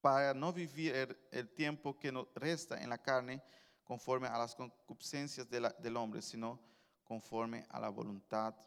[0.00, 3.42] para no vivir el, tiempo que nos resta en la carne
[3.84, 6.60] conforme a las concupiscencias del hombre, sino
[7.04, 8.60] conforme a la voluntad de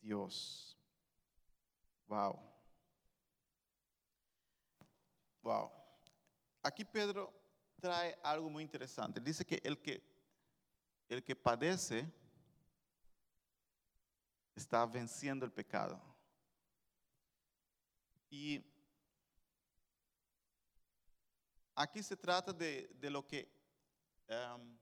[0.00, 0.76] Dios.
[2.08, 2.38] Wow.
[5.42, 5.70] Wow.
[6.62, 7.32] Aquí Pedro
[7.80, 9.20] trae algo muy interesante.
[9.20, 10.02] Dice que el que,
[11.08, 12.10] el que padece
[14.54, 16.00] está venciendo el pecado.
[18.30, 18.64] Y
[21.74, 23.48] aquí se trata de, de lo que
[24.26, 24.78] em,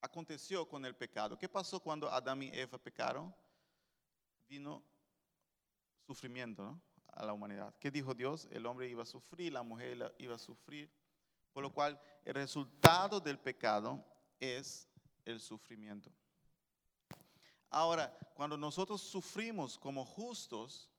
[0.00, 1.38] aconteció con el pecado.
[1.38, 3.34] ¿Qué pasó cuando Adán y Eva pecaron?
[4.48, 4.82] Vino
[6.06, 7.74] sufrimiento a la humanidad.
[7.78, 8.48] ¿Qué dijo Dios?
[8.50, 10.90] El hombre iba a sufrir, la mujer iba a sufrir.
[11.52, 14.04] Por lo cual el resultado del pecado
[14.38, 14.88] es
[15.24, 16.10] el sufrimiento.
[17.70, 20.90] Ahora, cuando nosotros sufrimos como justos,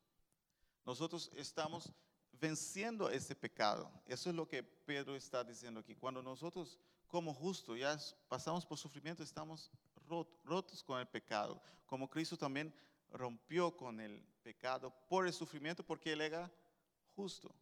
[0.86, 1.92] nosotros estamos
[2.34, 3.92] venciendo ese pecado.
[4.06, 5.96] Eso es lo que Pedro está diciendo aquí.
[5.96, 9.70] Cuando nosotros como justos ya pasamos por sufrimiento, estamos
[10.08, 11.62] rot- rotos con el pecado.
[11.86, 12.74] Como Cristo también
[13.12, 16.50] rompió con el pecado por el sufrimiento porque Él era
[17.16, 17.54] justo.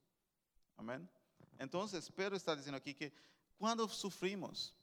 [0.75, 1.09] Amén.
[1.57, 3.11] Entonces, Pedro está diciendo aquí que
[3.57, 4.75] cuando sufrimos,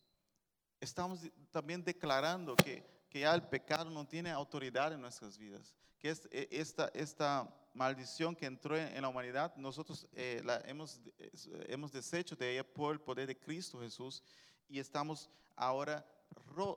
[0.80, 1.20] estamos
[1.52, 6.48] también declarando que, que ya el pecado no tiene autoridad en nuestras vidas, que e-
[6.50, 12.34] esta, esta maldición que entró en, la humanidad, nosotros eh, la hemos, es- hemos deshecho
[12.34, 14.22] de ella por el poder de Cristo Jesús
[14.68, 16.06] y estamos ahora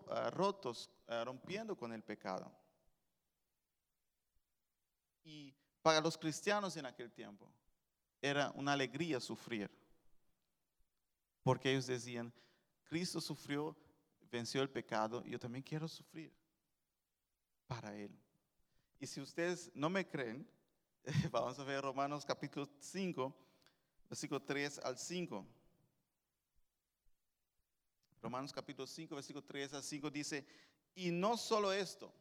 [0.09, 2.51] ah, rotos, ah, rompiendo con el pecado.
[5.23, 7.51] Y para los cristianos en aquel tiempo
[8.21, 9.69] era una alegría sufrir,
[11.43, 12.33] porque ellos decían,
[12.85, 13.75] Cristo sufrió,
[14.31, 16.33] venció el pecado, yo también quiero sufrir
[17.67, 18.17] para Él.
[18.99, 20.49] Y si ustedes no me creen,
[21.31, 23.35] vamos a ver Romanos capítulo 5,
[24.09, 25.45] versículo 3 al 5.
[28.27, 30.45] Romanos capítulo 5, versículo 3 al 5 dice,
[30.93, 32.13] y no solo esto,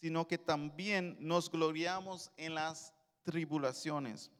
[0.00, 4.32] sino que también nos gloriamos en las tribulaciones,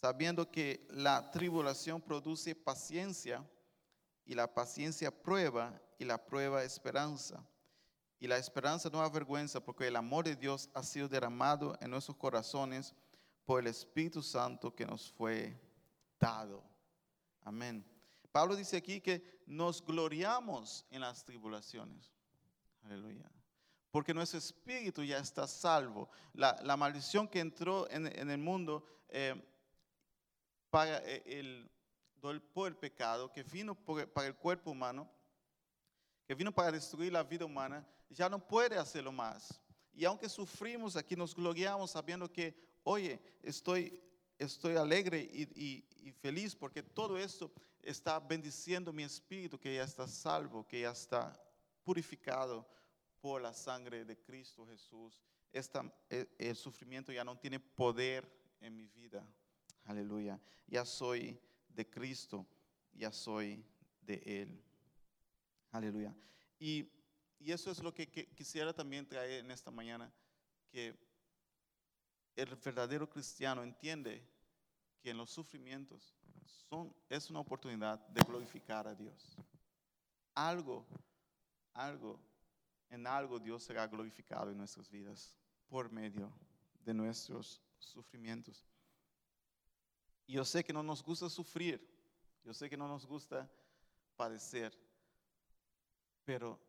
[0.00, 3.44] sabiendo que la tribulación produce paciencia
[4.24, 7.44] y la paciencia prueba, y la prueba esperanza.
[8.20, 12.16] Y la esperanza no avergüenza, porque el amor de Dios ha sido derramado en nuestros
[12.16, 12.94] corazones
[13.44, 15.60] por el Espíritu Santo que nos fue
[16.20, 16.62] dado.
[17.40, 17.97] Amén.
[18.32, 22.12] Pablo dice aquí que nos gloriamos en las tribulaciones.
[22.82, 23.30] Aleluya.
[23.90, 26.10] Porque nuestro espíritu ya está salvo.
[26.34, 29.34] La, maldición que entró en, el mundo eh,
[30.70, 31.70] para eh, el,
[32.20, 35.10] por el pecado, que vino para el cuerpo humano,
[36.26, 39.60] que vino para destruir la vida humana, ya no puede hacerlo más.
[39.94, 44.00] Y aunque sufrimos aquí, nos gloriamos sabiendo que, oye, estoy,
[44.38, 47.50] estoy alegre y, y feliz porque todo esto
[47.82, 51.40] está bendiciendo mi espíritu que ya está salvo, que ya está
[51.82, 52.68] purificado
[53.20, 55.22] por la sangre de Cristo Jesús.
[55.52, 59.26] Esta, e, el sufrimiento ya no tiene poder en mi vida.
[59.84, 60.40] Aleluya.
[60.66, 62.46] Ya soy de Cristo,
[62.92, 63.64] ya soy
[64.02, 64.62] de Él.
[65.70, 66.14] Aleluya.
[66.58, 66.90] Y,
[67.38, 70.12] y eso es lo que, quisiera también traer en esta mañana,
[70.70, 70.94] que
[72.36, 74.22] el verdadero cristiano entiende
[75.00, 76.17] que en los sufrimientos
[76.68, 79.36] son, es una oportunidad de glorificar a Dios.
[80.34, 80.86] Algo,
[81.74, 82.20] algo,
[82.90, 85.34] en algo Dios será glorificado en nuestras vidas
[85.68, 86.32] por medio
[86.84, 88.64] de nuestros sufrimientos.
[90.26, 91.86] Y yo sé que no nos gusta sufrir,
[92.44, 93.50] yo sé que no nos gusta
[94.16, 94.78] padecer,
[96.24, 96.60] pero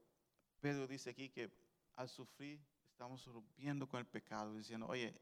[0.62, 1.52] Pedro dice aquí que
[1.96, 2.60] al sufrir
[2.92, 5.14] estamos rompiendo con el pecado, diciendo, oye,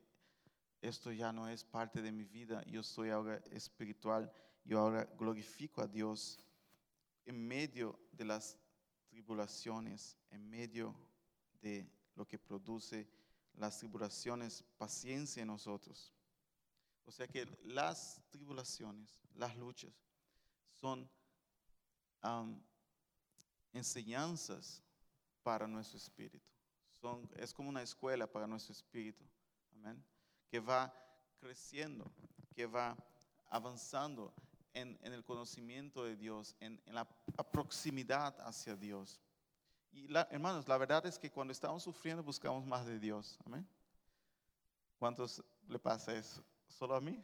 [0.82, 4.32] esto ya no es parte de mi vida, yo soy ahora espiritual,
[4.68, 6.40] yo ahora glorifico a Dios
[7.26, 8.60] en medio de las
[9.08, 10.94] tribulaciones, en medio
[11.62, 13.08] de lo que produce
[13.54, 16.14] las tribulaciones, paciencia en nosotros.
[17.06, 19.94] O sea que las tribulaciones, las luchas,
[20.82, 21.10] son
[23.72, 24.84] enseñanzas
[25.44, 26.46] para nuestro espíritu.
[27.38, 29.24] Es como una escuela para nuestro espíritu.
[29.72, 30.04] Amén.
[30.50, 30.94] Que va
[31.40, 32.12] creciendo,
[32.54, 32.98] que va
[33.50, 34.34] avanzando
[34.82, 37.06] en, el conocimiento de Dios, en, la
[37.52, 39.20] proximidad hacia Dios.
[39.92, 43.38] Y hermanos, la verdad es que cuando estamos sufriendo buscamos más de Dios.
[43.46, 43.68] Amén.
[45.00, 46.44] ¿Cuántos le pasa eso?
[46.68, 47.22] ¿Solo a mí?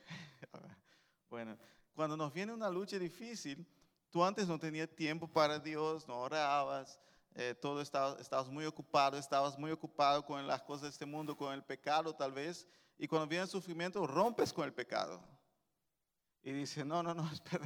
[1.30, 1.58] bueno,
[1.94, 3.66] cuando nos viene una lucha difícil,
[4.10, 7.00] tú antes no tenías tiempo para Dios, no orabas,
[7.36, 11.38] eh, todo estaba, estabas muy ocupado, estabas muy ocupado con las cosas de este mundo,
[11.38, 15.22] con el pecado tal vez, y cuando viene el sufrimiento rompes con el pecado.
[16.44, 17.66] Y dices, no, no, no, espera,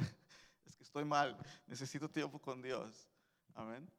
[0.64, 1.36] es que estoy mal,
[1.66, 3.08] necesito tiempo con Dios.
[3.54, 3.90] Amén.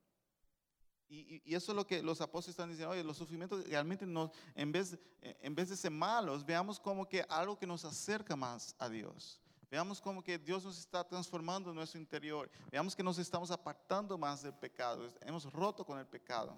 [1.09, 4.31] Y, y, eso es lo que los apóstoles están diciendo, oye, los sufrimientos realmente no,
[4.53, 8.75] en vez, en vez de ser malos, veamos como que algo que nos acerca más
[8.77, 9.41] a Dios.
[9.71, 12.49] Veamos como que Dios nos está transformando en nuestro interior.
[12.71, 15.07] Veamos que nos estamos apartando más del pecado.
[15.21, 16.57] Hemos roto con el pecado.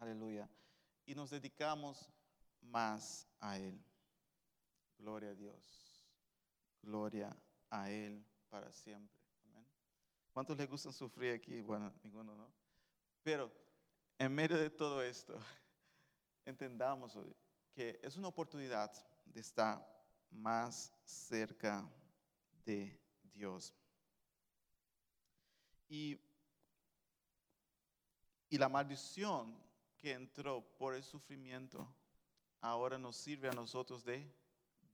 [0.00, 0.48] Aleluya.
[1.06, 2.08] Y nos dedicamos
[2.62, 3.80] más a Él.
[4.98, 5.83] Gloria a Dios.
[6.84, 7.36] Gloria
[7.70, 9.18] a Él para siempre.
[9.44, 9.66] Amén.
[10.32, 11.60] ¿Cuántos les gusta sufrir aquí?
[11.60, 12.52] Bueno, ninguno, ¿no?
[13.22, 13.50] Pero
[14.18, 15.38] en medio de todo esto,
[16.44, 17.18] entendamos
[17.72, 18.92] que es una oportunidad
[19.24, 19.84] de estar
[20.30, 21.88] más cerca
[22.64, 23.00] de
[23.32, 23.74] Dios.
[25.88, 26.20] Y,
[28.48, 29.56] y la maldición
[29.98, 31.88] que entró por el sufrimiento
[32.60, 34.30] ahora nos sirve a nosotros de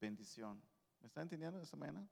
[0.01, 0.63] bendición.
[1.01, 2.07] ¿Me está entendiendo esta mañana?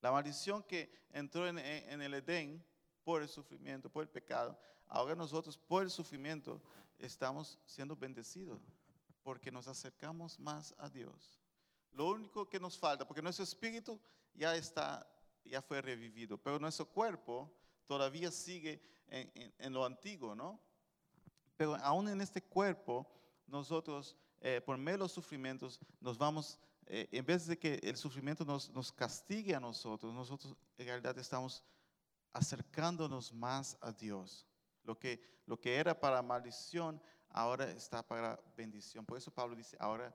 [0.00, 2.64] La maldición que entró en, en el Edén
[3.04, 6.60] por el sufrimiento, por el pecado, Ahora nosotros por el sufrimiento
[6.98, 8.60] estamos siendo bendecidos
[9.22, 11.40] porque nos acercamos más a Dios.
[11.92, 14.00] Lo único que nos falta, porque nuestro espíritu
[14.34, 15.08] ya está,
[15.44, 17.52] ya fue revivido, pero nuestro cuerpo
[17.86, 20.60] todavía sigue en, lo antiguo, ¿no?
[21.56, 23.10] Pero aún en este cuerpo,
[23.46, 27.96] nosotros, eh, por medio de los sufrimientos, nos vamos, eh, en vez de que el
[27.96, 31.62] sufrimiento nos, nos castigue a nosotros, nosotros en realidad estamos
[32.32, 34.46] acercándonos más a Dios.
[34.84, 37.00] Lo que, lo que era para maldición,
[37.30, 39.04] ahora está para bendición.
[39.04, 40.14] Por eso Pablo dice, ahora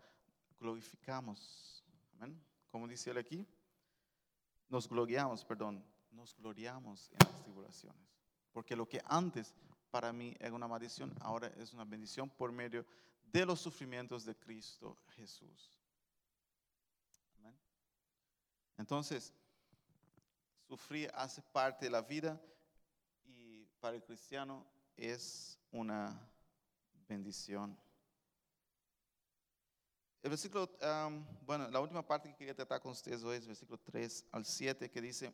[0.60, 1.84] glorificamos.
[2.14, 2.42] Amén.
[2.70, 3.46] Como dice él aquí,
[4.70, 8.02] nos gloriamos, perdón, nos gloriamos en las tribulaciones.
[8.54, 9.54] Porque lo que antes
[9.90, 12.86] para mí era una maldición, ahora es una bendición por medio
[13.24, 15.78] de los sufrimientos de Cristo Jesús.
[17.38, 17.58] Amén.
[18.82, 19.32] Entonces,
[20.68, 22.42] sufrir hace parte de la vida
[23.80, 24.66] para el cristiano
[24.98, 26.20] es una
[27.08, 27.78] bendición.
[30.24, 30.68] El versículo,
[31.46, 34.46] bueno, la última parte que quería tratar con ustedes hoy es el versículo 3 al
[34.46, 35.32] 7 que dice,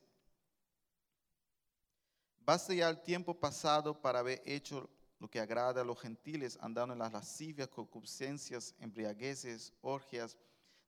[2.39, 4.89] Basta ya el tiempo pasado para haber hecho
[5.20, 10.38] lo que agrada a los gentiles, andando en las lascivias, concupiscencias, embriagueces, orgias,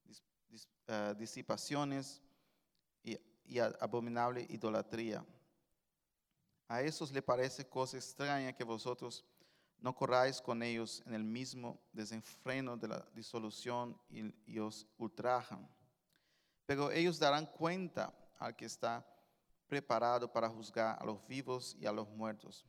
[0.06, 2.22] dis- dis- ah, disipaciones
[3.04, 3.18] y,
[3.80, 5.26] abominable idolatría.
[6.68, 9.26] A esos le parece cosa extraña que vosotros
[9.80, 15.68] no corráis con ellos en el mismo desenfreno de la disolución y, y os ultrajan.
[16.66, 19.06] Pero ellos darán cuenta al que está
[19.68, 22.66] preparado para juzgar a los vivos y a los muertos.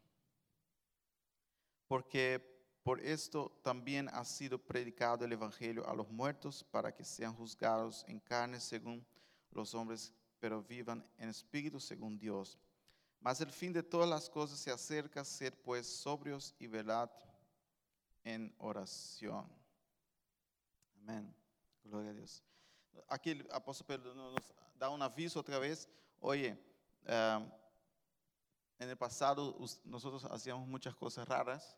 [1.89, 2.51] Porque
[2.83, 8.05] por esto también ha sido predicado el Evangelio a los muertos para que sean juzgados
[8.09, 9.05] en carne según
[9.51, 12.59] los hombres, pero vivan en espíritu según Dios.
[13.21, 17.11] Mas el fin de todas las cosas se acerca, ser pues sobrios y velad
[18.25, 19.47] en oración.
[20.97, 21.35] Amén.
[21.85, 22.43] Gloria a Dios.
[23.09, 24.35] Aquí el apóstol Pedro nos
[24.75, 25.89] da un aviso otra vez.
[26.19, 26.59] Oye,
[27.07, 27.47] ah,
[28.79, 31.77] en el pasado nosotros hacíamos muchas cosas raras,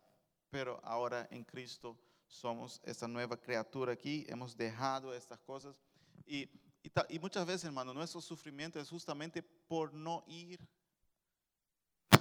[0.51, 1.99] pero ahora en Cristo
[2.29, 5.77] somos esta nueva criatura aquí, hemos dejado estas cosas.
[6.25, 6.49] Y,
[7.09, 10.59] y muchas veces, hermano, nuestro sufrimiento es justamente por no ir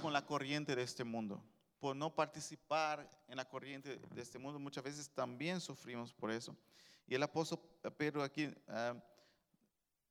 [0.00, 1.42] con la corriente de este mundo,
[1.80, 4.58] por no participar en la corriente de este mundo.
[4.58, 6.56] Muchas veces también sufrimos por eso.
[7.06, 7.60] Y el apóstol
[7.96, 8.94] Pedro aquí ah,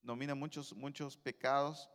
[0.04, 1.89] nomina muchos, muchos pecados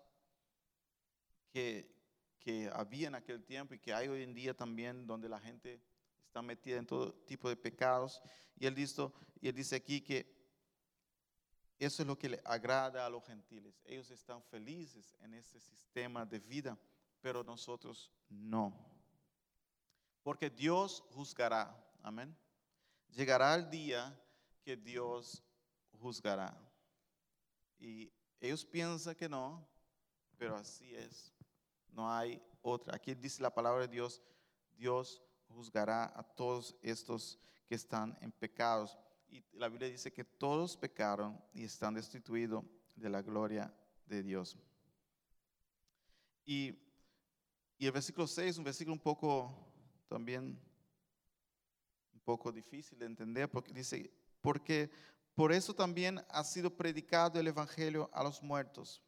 [1.52, 1.94] que,
[2.40, 5.80] que había en aquel tiempo y que hay hoy en día también donde la gente
[6.24, 8.22] está metida en todo tipo de pecados.
[8.58, 10.35] Y él dice aquí que
[11.78, 13.80] eso es lo que le agrada a los gentiles.
[13.84, 16.78] Ellos están felices en este sistema de vida,
[17.20, 18.74] pero nosotros no.
[20.22, 21.76] Porque Dios juzgará.
[22.02, 22.36] Amén.
[23.10, 24.18] Llegará el día
[24.62, 25.42] que Dios
[26.00, 26.56] juzgará.
[27.78, 28.10] Y
[28.40, 29.66] ellos piensan que no,
[30.38, 31.32] pero así es.
[31.92, 32.96] No hay otra.
[32.96, 34.22] Aquí dice la palabra de Dios,
[34.76, 38.96] Dios juzgará a todos estos que están en pecados.
[39.28, 42.64] Y la Biblia dice que todos pecaron y están destituidos
[42.94, 43.74] de la gloria
[44.06, 44.56] de Dios.
[46.44, 46.78] Y,
[47.78, 49.52] y el versículo 6 es un versículo un poco
[50.08, 50.58] también
[52.12, 54.10] un poco difícil de entender porque dice,
[54.40, 54.90] porque
[55.34, 59.02] por eso también ha sido predicado el Evangelio a los muertos,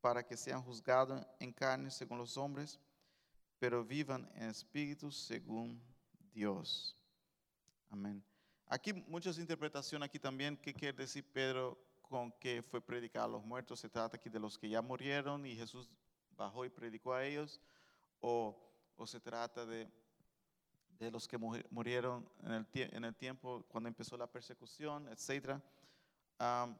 [0.00, 2.78] para que sean juzgados en carne según los hombres,
[3.58, 5.80] pero vivan en espíritu según
[6.32, 6.96] Dios.
[7.88, 8.22] Amén.
[8.74, 13.44] Aquí muchas interpretaciones aquí también, ¿qué quiere decir Pedro con que fue predicado a los
[13.44, 13.78] muertos?
[13.80, 15.90] Se trata aquí de los que ya murieron y Jesús
[16.38, 17.60] bajó y predicó a ellos,
[18.20, 18.58] o,
[18.96, 19.86] o se trata de,
[20.98, 25.60] de los que mu- murieron en el, en el tiempo cuando empezó la persecución, etc.
[26.38, 26.74] Am,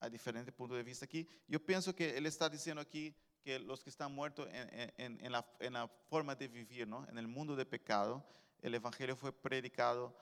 [0.00, 1.26] hay diferentes puntos de vista aquí.
[1.46, 5.32] Yo pienso que él está diciendo aquí que los que están muertos en, en- en-
[5.32, 7.08] la, la forma de vivir, ¿no?
[7.08, 8.22] en el mundo de pecado,
[8.60, 10.14] el Evangelio fue predicado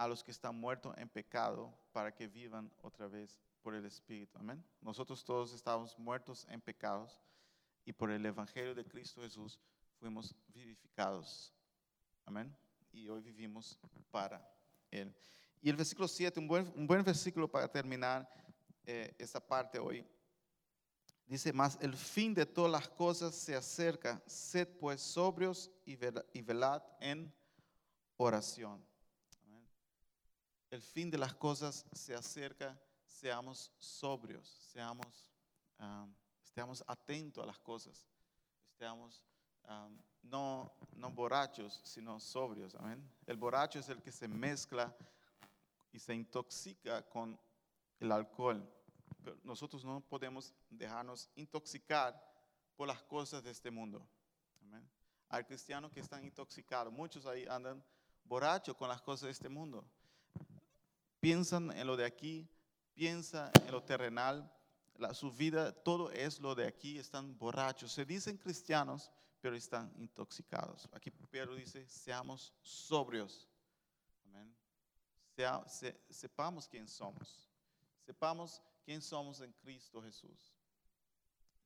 [0.00, 4.38] a los que están muertos en pecado para que vivan otra vez por el Espíritu.
[4.38, 4.64] Amén.
[4.80, 7.20] Nosotros todos estábamos muertos en pecados
[7.84, 9.60] y por el Evangelio de Cristo Jesús
[9.98, 11.52] fuimos vivificados.
[12.24, 12.56] Amén.
[12.92, 13.78] Y hoy vivimos
[14.10, 14.42] para
[14.90, 15.14] Él.
[15.60, 18.26] Y el versículo 7, un buen, un buen versículo para terminar
[18.86, 20.02] eh, esta parte hoy.
[21.26, 25.96] Dice, más el fin de todas las cosas se acerca, sed pues sobrios y
[26.40, 27.30] velad en
[28.16, 28.82] oración.
[30.70, 35.32] El fin de las cosas se acerca, seamos sobrios, seamos,
[35.80, 36.14] um,
[36.44, 38.06] estemos atentos a las cosas,
[38.70, 39.24] estemos
[39.68, 42.76] um, no, no borrachos, sino sobrios.
[42.76, 43.02] Amén.
[43.26, 44.94] El borracho es el que se mezcla
[45.92, 47.38] y se intoxica con
[47.98, 48.62] el alcohol.
[49.24, 52.14] Pero nosotros no podemos dejarnos intoxicar
[52.76, 54.06] por las cosas de este mundo.
[54.62, 54.88] Amén.
[55.28, 56.92] Hay cristianos que están intoxicados.
[56.92, 57.84] Muchos ahí andan
[58.24, 59.84] borrachos con las cosas de este mundo.
[61.20, 62.48] Piensan en lo de aquí,
[62.94, 64.50] piensan en lo terrenal.
[65.14, 66.98] Su vida, todo es lo de aquí.
[66.98, 67.92] Están borrachos.
[67.92, 69.10] Se dicen cristianos,
[69.40, 70.88] pero están intoxicados.
[70.92, 73.48] Aquí Pedro dice, seamos sobrios.
[74.24, 74.54] Amén.
[75.34, 77.48] Sea- se- sepamos quién somos.
[78.04, 80.54] Sepamos quién somos en Cristo Jesús.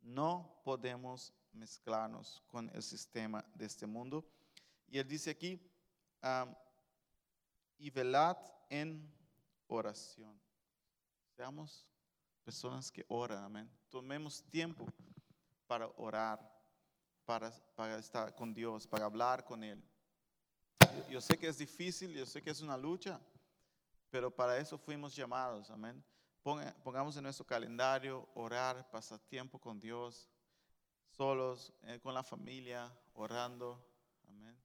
[0.00, 4.24] No podemos mezclarnos con el sistema de este mundo.
[4.88, 5.60] Y él dice aquí,
[6.20, 6.54] am,
[7.78, 8.36] y velad
[8.68, 9.12] en
[9.74, 10.40] oración.
[11.36, 11.86] Seamos
[12.44, 13.70] personas que oran, amén.
[13.90, 14.86] Tomemos tiempo
[15.66, 16.38] para orar,
[17.24, 17.48] para,
[17.98, 19.82] estar con Dios, para hablar con Él.
[21.08, 23.20] Yo, sé que es difícil, yo sé que es una lucha,
[24.10, 26.04] pero para eso fuimos llamados, amén.
[26.42, 30.28] Ponga- pongamos en nuestro calendario orar, pasar tiempo con Dios,
[31.08, 33.84] solos, eh, con la familia, orando.
[34.28, 34.56] Amén.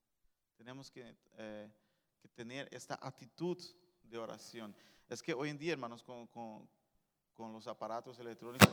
[0.58, 1.72] Tenemos que, eh,
[2.22, 3.58] que tener esta actitud
[4.10, 4.76] de oración.
[5.08, 6.70] Es que hoy en día, hermanos, con, con,
[7.34, 8.70] con los aparatos electrónicos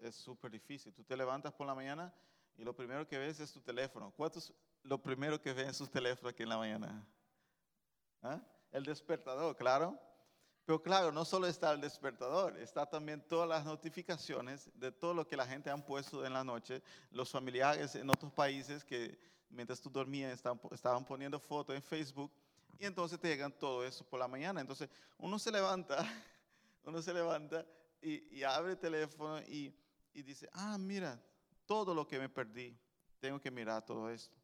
[0.00, 0.92] es súper difícil.
[0.92, 2.12] Tú te levantas por la mañana
[2.56, 4.12] y lo primero que ves es tu teléfono.
[4.16, 7.06] ¿Cuántos lo primero que ven en sus teléfonos aquí en la mañana?
[8.22, 8.40] ¿Ah?
[8.70, 9.98] El despertador, claro.
[10.66, 15.26] Pero claro, no solo está el despertador, está también todas las notificaciones de todo lo
[15.26, 19.18] que la gente han puesto en la noche, los familiares en otros países que
[19.48, 20.32] mientras tú dormías
[20.70, 22.30] estaban, poniendo fotos en Facebook
[22.80, 24.62] y entonces te llegan todo eso por la mañana.
[24.62, 25.98] Entonces uno se levanta,
[26.84, 27.66] uno se levanta
[28.00, 29.72] y, abre el teléfono y,
[30.14, 31.22] y dice, ah, mira,
[31.66, 32.74] todo lo que me perdí,
[33.20, 34.34] tengo que mirar todo esto.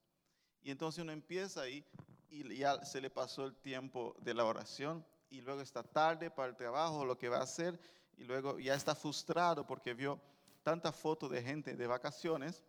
[0.63, 1.83] Y entonces uno empieza ahí
[2.29, 6.49] y ya se le pasó el tiempo de la oración y luego está tarde para
[6.51, 7.81] el trabajo, lo que va a hacer,
[8.19, 10.21] y luego ya está frustrado porque vio
[10.63, 12.63] tanta foto de gente de vacaciones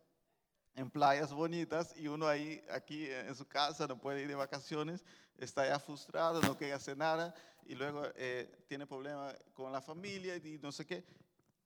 [0.77, 5.03] en playas bonitas y uno ahí, aquí en su casa, no puede ir de vacaciones,
[5.37, 10.37] está ya frustrado, no quiere hacer nada, y luego eh, tiene problemas con la familia
[10.37, 11.03] y no sé qué,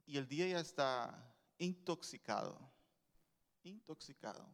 [0.08, 2.58] y el día ya está intoxicado,
[3.62, 4.48] intoxicado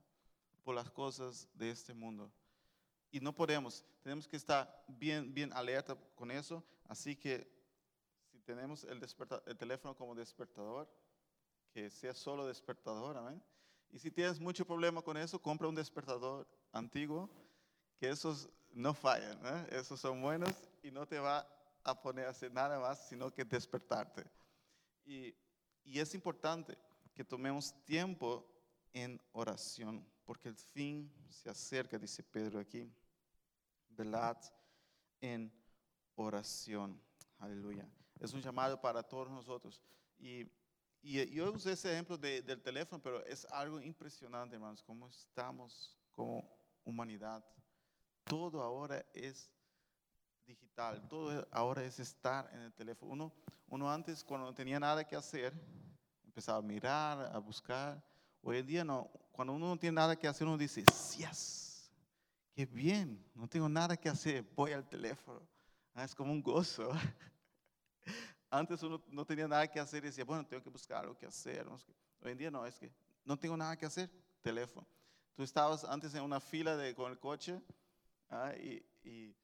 [0.65, 2.29] por las cosas de este mundo
[3.11, 6.63] y no podemos, tenemos que estar bien, bien alerta con eso.
[6.87, 7.49] Así que
[8.31, 9.01] si tenemos el,
[9.45, 10.89] el teléfono como despertador,
[11.71, 13.41] que sea solo despertador, amén.
[13.91, 17.29] Y si tienes mucho problema con eso, compra un despertador antiguo,
[17.97, 19.67] que esos no fallan, ¿eh?
[19.71, 21.47] esos son buenos y no te va
[21.83, 24.25] a poner a hacer nada más, sino que despertarte.
[25.05, 25.33] Y,
[25.83, 26.77] y es importante
[27.13, 28.45] que tomemos tiempo
[28.93, 32.91] en oración, porque el fin se acerca, dice Pedro aquí.
[33.89, 34.37] Velad
[35.21, 35.51] en
[36.15, 37.01] oración.
[37.39, 37.89] Aleluya.
[38.19, 39.81] Es un llamado para todos nosotros.
[40.19, 40.45] Y,
[41.07, 46.43] y yo usé ese ejemplo del teléfono, pero es algo impresionante, hermanos, cómo estamos como
[46.83, 47.45] humanidad.
[48.25, 49.49] Todo ahora es
[50.45, 53.09] digital, todo ahora es estar en el teléfono.
[53.13, 53.33] Uno,
[53.69, 55.53] uno antes, cuando no tenía nada que hacer,
[56.25, 58.03] empezaba a mirar, a buscar.
[58.41, 60.83] Hoy en día no, cuando uno no tiene nada que hacer, uno dice,
[61.17, 61.89] yes,
[62.51, 65.41] qué bien, no tengo nada que hacer, voy al teléfono.
[65.93, 66.91] Ah, es como un gozo.
[68.49, 71.25] Antes uno no tenía nada que hacer y decía, bueno, tengo que buscar algo que
[71.25, 71.67] hacer.
[71.67, 72.91] Hoy en día no, es que
[73.25, 74.09] no tengo nada que hacer,
[74.41, 74.87] teléfono.
[75.35, 77.61] Tú estabas antes en una fila de, con el coche
[78.29, 79.35] ah, y, y,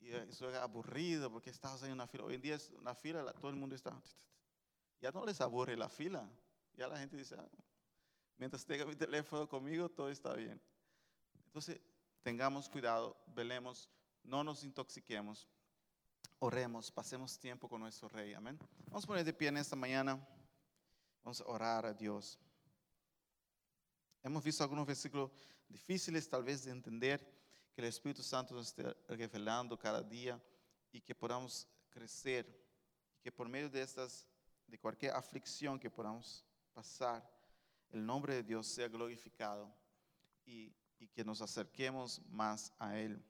[0.00, 2.24] eso era aburrido porque estabas en una fila.
[2.24, 4.00] Hoy en día es una fila, todo el mundo está.
[5.00, 6.28] Ya no les aburre la fila.
[6.74, 7.48] Ya la gente dice, ah,
[8.36, 10.60] mientras tenga mi teléfono conmigo, todo está bien.
[11.46, 11.80] Entonces,
[12.22, 13.88] tengamos cuidado, velemos,
[14.22, 15.48] no nos intoxiquemos,
[16.40, 18.34] oremos, pasemos tiempo con nuestro Rey.
[18.34, 18.58] Amén.
[18.86, 20.18] Vamos a poner de pie en esta mañana.
[21.22, 22.38] Vamos a orar a Dios.
[24.22, 25.30] Hemos visto algunos versículos
[25.68, 27.20] difíciles tal vez de entender,
[27.74, 30.40] que el Espíritu Santo nos esté revelando cada día
[30.90, 32.46] y que podamos crecer
[33.16, 34.26] y que por medio de estas,
[34.66, 37.28] de cualquier aflicción que podamos pasar,
[37.90, 39.74] el nombre de Dios sea glorificado
[40.44, 40.74] y,
[41.14, 43.24] que nos acerquemos más a Él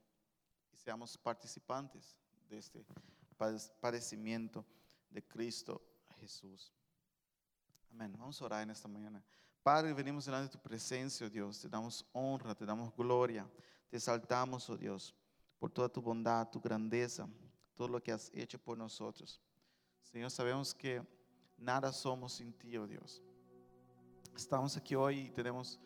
[0.73, 2.17] y seamos participantes
[2.49, 2.85] de este
[3.81, 4.65] padecimiento
[5.11, 5.83] de Cristo
[6.21, 6.73] Jesús.
[7.93, 8.15] Amén.
[8.19, 9.23] Vamos a orar en esta mañana.
[9.63, 11.61] Padre, venimos delante de tu presencia, oh Dios.
[11.61, 13.49] Te damos honra, te damos gloria.
[13.89, 15.15] Te exaltamos, oh Dios,
[15.59, 17.29] por toda tu bondad, tu grandeza,
[17.75, 19.41] todo lo que has hecho por nosotros.
[20.03, 21.03] Señor, sabemos que
[21.57, 23.23] nada somos sin ti, oh Dios.
[24.37, 25.81] Estamos aquí hoy y tenemos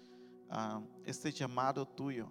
[0.51, 2.29] ah, este llamado tuyo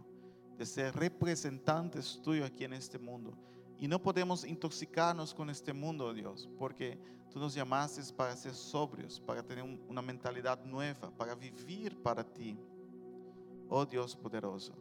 [0.58, 3.36] de ser representantes tuyos aquí en este mundo.
[3.82, 6.98] Y no podemos intoxicarnos con este mundo, Dios, porque
[7.30, 12.58] tú nos llamaste para ser sobrios, para tener una mentalidad nueva, para vivir para ti.
[13.68, 14.74] Oh Dios poderoso,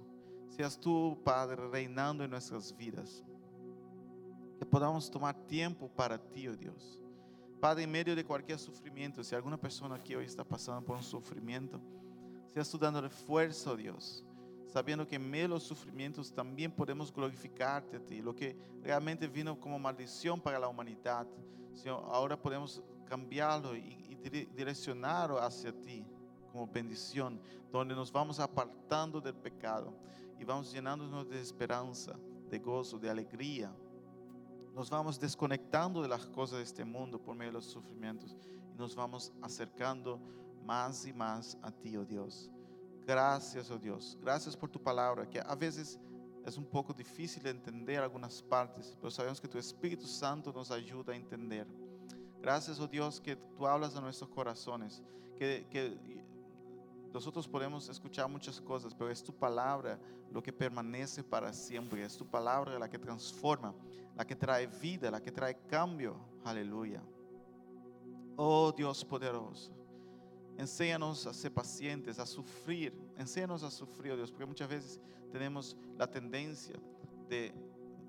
[0.51, 3.25] seas tú, Padre, reinando en nuestras vidas.
[4.59, 7.01] Que podamos tomar tiempo para ti, oh Dios
[7.61, 11.03] Padre, en medio de cualquier sufrimiento, si alguna persona aquí hoy está pasando por un
[11.03, 11.79] sufrimiento,
[12.55, 14.25] seas tú dándole fuerza, Dios,
[14.71, 18.23] sabiendo que en medio de los sufrimientos también podemos glorificarte a ti.
[18.23, 21.27] Lo que realmente vino como maldición para la humanidad,
[22.11, 24.17] ahora podemos cambiarlo y
[24.55, 26.07] direccionarlo hacia ti
[26.53, 27.41] como bendición,
[27.71, 29.93] donde nos vamos apartando del pecado
[30.39, 32.17] y vamos llenándonos de esperanza,
[32.49, 33.73] de gozo, de alegría
[34.75, 38.37] nos vamos desconectando de las cosas de este mundo por medio de los sufrimientos
[38.73, 40.21] y nos vamos acercando
[40.65, 42.51] más y más a ti, oh Dios.
[43.07, 44.17] Gracias, oh Dios.
[44.21, 45.99] Gracias por tu palabra, que a veces
[46.45, 50.71] es un poco difícil de entender algunas partes, pero sabemos que tu Espíritu Santo nos
[50.71, 51.67] ayuda a entender.
[52.41, 55.03] Gracias, oh Dios, que tú hablas a nuestros corazones,
[55.37, 55.99] que, que
[57.13, 59.99] nosotros podemos escuchar muchas cosas, pero es tu palabra
[60.31, 62.05] lo que permanece para siempre.
[62.05, 63.75] Es tu palabra la que transforma,
[64.17, 66.17] la que trae vida, la que trae cambio.
[66.45, 67.03] Aleluya.
[68.37, 69.73] Oh Dios poderoso.
[70.61, 72.93] Enséñanos a ser pacientes, a sufrir.
[73.17, 75.01] Enséñanos a sufrir, Dios, porque muchas veces
[75.33, 76.75] tenemos la tendencia
[77.31, 77.55] de,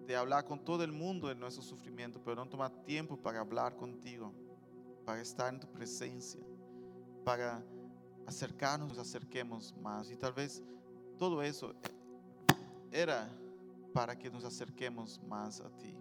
[0.05, 3.77] de hablar con todo el mundo en nuestro sufrimiento, pero no tomar tiempo para hablar
[3.77, 4.33] contigo,
[5.05, 6.41] para estar en tu presencia,
[7.23, 7.63] para
[8.27, 10.11] acercarnos, nos acerquemos más.
[10.11, 10.61] Y tal vez
[11.17, 11.73] todo eso
[12.91, 13.29] era
[13.93, 15.95] para que nos acerquemos más a ti.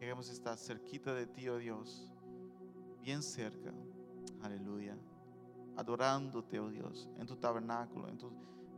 [0.00, 2.10] Queremos estar cerquita de ti, oh Dios,
[3.00, 3.72] bien cerca.
[4.42, 4.98] Aleluya.
[5.76, 8.30] Adorándote, oh Dios, en tu tabernáculo, en tu,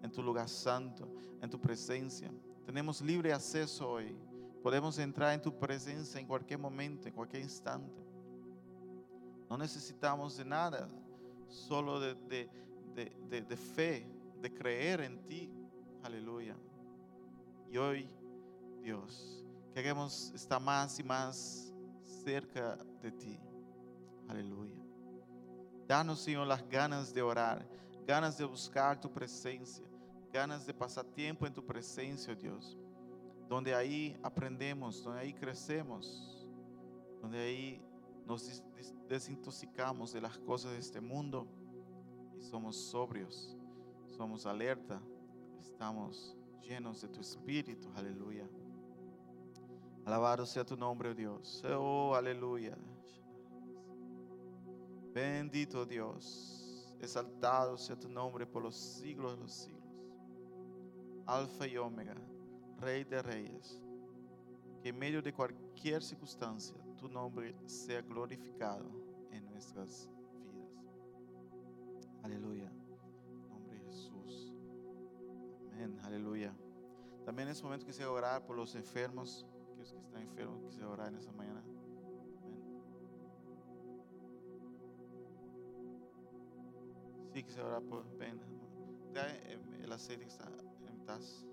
[0.03, 1.09] en tu lugar santo,
[1.41, 2.31] en tu presencia.
[2.65, 4.17] Tenemos libre acceso hoy.
[4.63, 8.03] Podemos entrar en tu presencia en cualquier momento, en cualquier instante.
[9.51, 10.89] No necesitamos de nada,
[11.49, 12.15] solo de,
[12.95, 14.07] de, fe,
[14.41, 15.51] de creer en ti.
[16.03, 16.57] Aleluya.
[17.71, 18.09] Y hoy,
[18.83, 21.73] Dios, queremos estar más y más
[22.25, 23.39] cerca de ti.
[24.29, 24.84] Aleluya.
[25.87, 27.67] Danos, Señor, las ganas de orar,
[28.07, 29.85] ganas de buscar tu presencia,
[30.33, 32.77] ganas de pasar tiempo en tu presencia, Dios.
[33.49, 36.49] Donde ahí aprendemos, donde ahí crecemos,
[37.21, 37.83] donde ahí
[38.27, 38.63] nos
[39.09, 41.47] desintoxicamos de las cosas de este mundo
[42.39, 43.57] y somos sobrios,
[44.17, 45.01] somos alerta,
[45.61, 48.49] estamos llenos de tu espíritu, aleluya.
[50.05, 51.63] Alabado sea tu nombre, oh Dios.
[51.65, 52.77] Oh, aleluya.
[55.15, 56.93] Bendito Dios.
[57.01, 59.85] Exaltado sea tu nombre por los siglos de los siglos.
[61.27, 62.17] Alfa y Omega,
[62.81, 63.81] Rey de Reyes.
[64.83, 68.85] Que en medio de cualquier circunstancia tu nombre sea glorificado
[69.31, 70.11] en nuestras
[70.43, 70.69] vidas.
[72.25, 72.71] Aleluya.
[73.29, 74.53] En nombre de Jesús.
[75.73, 75.97] Amén.
[76.03, 76.53] Aleluya.
[77.25, 81.09] También en este momento quisiera orar por los enfermos, aquellos que están enfermos, quisiera orar
[81.09, 81.63] en esta mañana.
[87.35, 88.05] Sí, quisiera orar por.
[89.13, 90.49] Trae el aceite que está
[90.89, 91.45] en taza.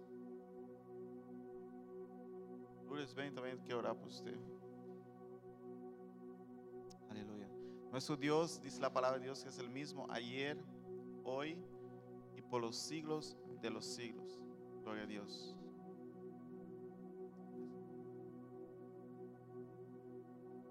[2.86, 4.38] Lourdes, ven también, quiero orar por usted.
[7.92, 10.58] Nuestro Dios, dice la palabra de Dios, que es el mismo ayer,
[11.26, 11.58] hoy
[12.38, 14.40] y por los siglos de los siglos.
[14.84, 15.58] Gloria a Dios.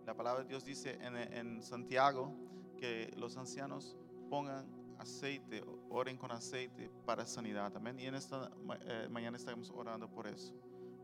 [0.06, 2.32] La palabra de Dios dice en, Santiago
[2.78, 3.98] que los ancianos
[4.30, 7.74] pongan aceite, oren con aceite para sanidad.
[7.76, 7.98] Amén.
[7.98, 8.50] Y en esta
[8.82, 10.54] eh, mañana estaremos orando por eso,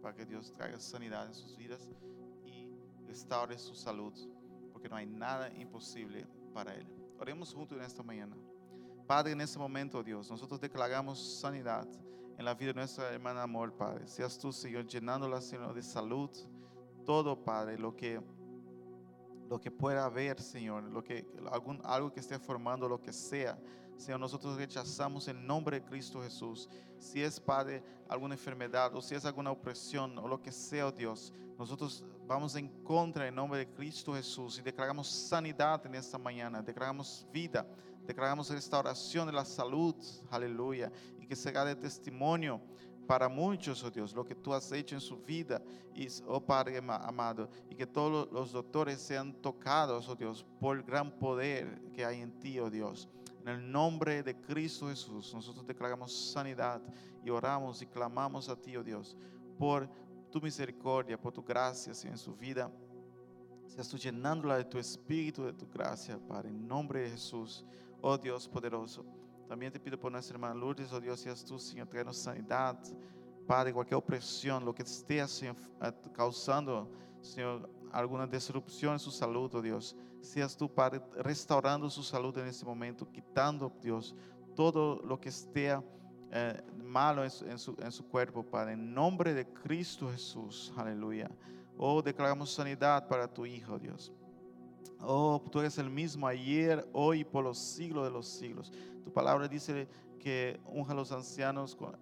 [0.03, 1.89] para que Dios traiga sanidad en sus vidas
[2.45, 2.71] y
[3.07, 4.13] restaure su salud
[4.77, 6.87] porque no hay nada imposible para Él.
[7.19, 8.37] Oremos juntos en esta mañana.
[9.07, 11.89] Padre, en este momento, Dios, nosotros declaramos sanidad
[12.37, 14.07] en la vida de nuestra hermana Amor, Padre.
[14.07, 16.29] Seas tú, Señor, llenándola, Señor, de salud.
[17.07, 18.21] Todo, Padre, lo que,
[19.49, 23.59] lo que pueda haber, Señor, lo que, algún, algo que esté formando, lo que sea.
[23.97, 26.69] Señor, nosotros rechazamos en nombre de Cristo Jesús.
[26.99, 30.93] Si es, Padre, alguna enfermedad o si es alguna opresión o lo que sea, oh
[30.93, 36.19] Dios, nosotros vamos en contra en nombre de Cristo Jesús y declaramos sanidad en esta
[36.19, 37.67] mañana, declaramos vida,
[38.07, 39.95] declaramos restauración de la salud,
[40.31, 42.61] aleluya, y que será de testimonio
[43.07, 45.63] para muchos, oh Dios, lo que tú has hecho en su vida,
[45.95, 50.83] y, oh Padre amado, y que todos los doctores sean tocados, oh Dios, por el
[50.83, 53.09] gran poder que hay en ti, oh Dios.
[53.47, 56.83] En el nombre de Cristo Jesús, nosotros declaramos sanidad
[57.23, 59.17] y oramos y clamamos a ti, oh Dios,
[59.57, 59.89] por
[60.33, 62.69] tu misericordia, por tu gracia en su vida.
[63.69, 67.65] Seas tú llenándola de tu espíritu, de tu gracia, Padre, en nombre de Jesús,
[68.01, 69.07] oh Dios poderoso.
[69.49, 72.77] También te pido por nuestra hermana Lourdes, oh Dios, seas tú, Señor, trayendo sanidad,
[73.47, 75.55] Padre, cualquier opresión, lo que esté, Señor,
[76.13, 76.91] causando,
[77.21, 79.97] Señor, alguna disrupción en su salud, oh Dios.
[80.20, 84.14] Seas tú, Padre, restaurando su salud en este momento, quitando, Dios,
[84.55, 85.78] todo lo que esté
[86.32, 88.72] eh, malo en su, en, cuerpo, Padre.
[88.72, 91.30] En nombre de Cristo Jesús, aleluya.
[91.78, 94.12] Oh, declaramos sanidad para tu Hijo, Dios.
[95.01, 98.72] Oh, tú eres el mismo ayer, hoy por los siglos de los siglos.
[99.05, 101.95] Tu palabra dice que unja a los ancianos con,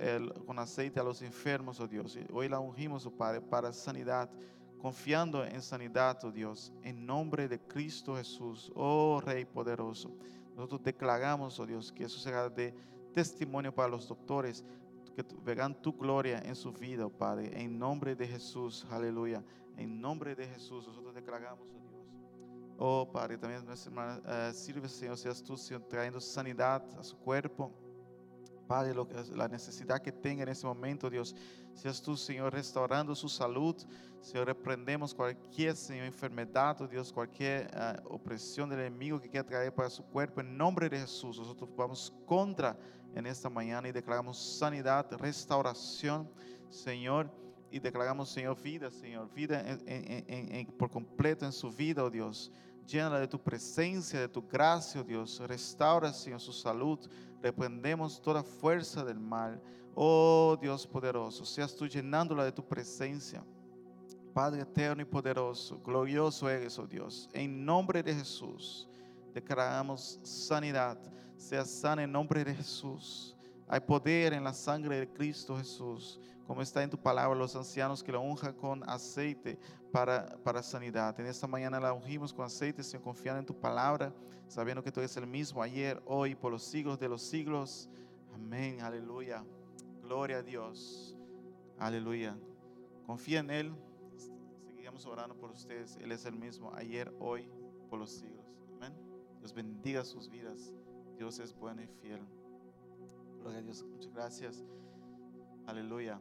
[0.47, 2.17] con aceite a los enfermos, oh Dios.
[2.33, 4.31] hoy la ungimos, oh Padre, para sanidad
[4.85, 10.11] confiando en sanidad, oh Dios, en nombre de Cristo Jesús, oh Rey poderoso.
[10.55, 12.75] Nosotros declaramos, oh Dios, que eso será de
[13.15, 14.63] testimonio para los doctores,
[15.17, 19.43] que vean tu gloria en su vida, oh Padre, en nombre de Jesús, aleluya.
[19.79, 22.05] En nombre de Jesús, nosotros declaramos, oh Dios.
[22.77, 27.17] Oh Padre, también nuestra hermana, uh, sirve, Señor, seas tú, Señor, trayendo sanidad a su
[27.17, 27.73] cuerpo,
[28.67, 31.35] Padre, lo que, la necesidad que tenga en este momento, Dios,
[31.75, 33.77] seas tú, Señor, restaurando su salud.
[34.21, 39.75] Señor, reprendemos cualquier, Señor, enfermedad, oh Dios, cualquier ah, opresión del enemigo que quiera traer
[39.75, 40.41] para su cuerpo.
[40.41, 42.77] En nombre de Jesús, nosotros vamos contra
[43.15, 46.29] en esta mañana y declaramos sanidad, restauración,
[46.71, 47.31] Señor.
[47.71, 49.65] Y declaramos, Señor, vida, Señor, vida
[50.79, 52.53] por completo en su vida, oh Dios.
[52.87, 55.41] Llénala de tu presencia, de tu gracia, oh Dios.
[55.41, 57.01] Restaura, Señor, su salud.
[57.45, 59.61] Reprendemos toda fuerza del mal.
[59.95, 63.45] Oh Dios poderoso, seas tú llenándola de tu presencia.
[64.33, 67.29] Padre eterno y poderoso, glorioso eres, oh Dios.
[67.35, 68.89] En nombre de Jesús,
[69.35, 70.97] declaramos sanidad.
[71.37, 73.34] Sea sana en nombre de Jesús.
[73.75, 78.05] Hay poder en la sangre de Cristo Jesús como está en tu palabra, los ancianos
[78.05, 79.59] que la unjan con aceite
[79.91, 81.19] para, para sanidad.
[81.19, 84.15] En esta mañana la ungimos con aceite, Señor, confiando en tu palabra,
[84.47, 87.89] sabiendo que tú eres el mismo ayer, hoy, por los siglos de los siglos.
[88.33, 89.45] Amén, aleluya.
[90.03, 91.17] Gloria a Dios.
[91.77, 92.39] Aleluya.
[93.09, 93.75] Confía en Él.
[94.69, 95.97] Seguiremos orando por ustedes.
[95.97, 97.51] Él es el mismo ayer, hoy,
[97.91, 98.47] por los siglos.
[98.77, 98.95] Amén.
[99.41, 100.73] Dios bendiga sus vidas.
[101.19, 102.21] Dios es bueno y fiel.
[103.53, 103.85] Dios.
[103.85, 104.65] Muchas gracias.
[105.67, 106.21] Aleluya.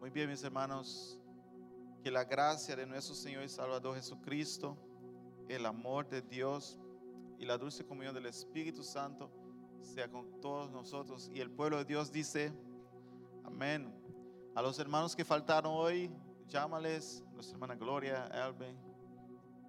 [0.00, 1.18] Muy bien, mis hermanos,
[2.02, 4.76] que la gracia de nuestro Señor y Salvador Jesucristo,
[5.48, 6.78] el amor de Dios
[7.38, 9.30] y la dulce comunión del Espíritu Santo
[9.80, 11.30] sea con todos nosotros.
[11.32, 12.52] Y el pueblo de Dios dice,
[13.44, 13.94] amén.
[14.54, 16.10] A los hermanos que faltaron hoy,
[16.48, 18.74] llámales, nuestra hermana Gloria, Elbe,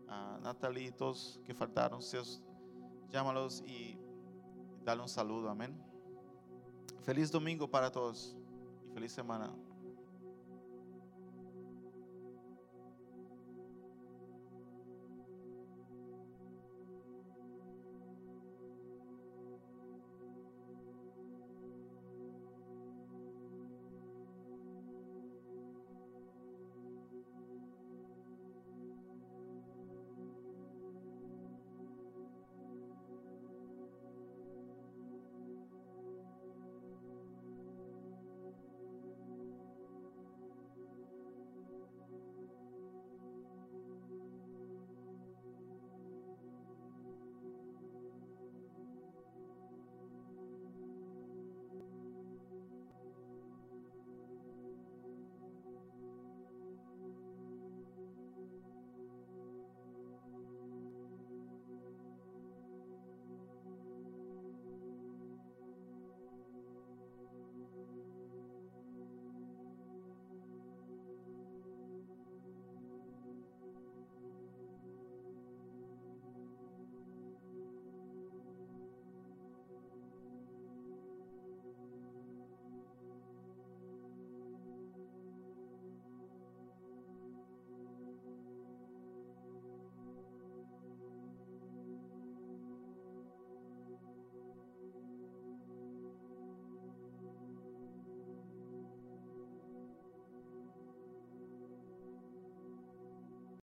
[0.07, 2.01] a Natalie, todos que faltaron,
[3.09, 3.97] llámalos y
[4.83, 5.90] dale un saludo, amén.
[7.03, 8.37] Feliz domingo para todos
[8.87, 9.51] y feliz semana.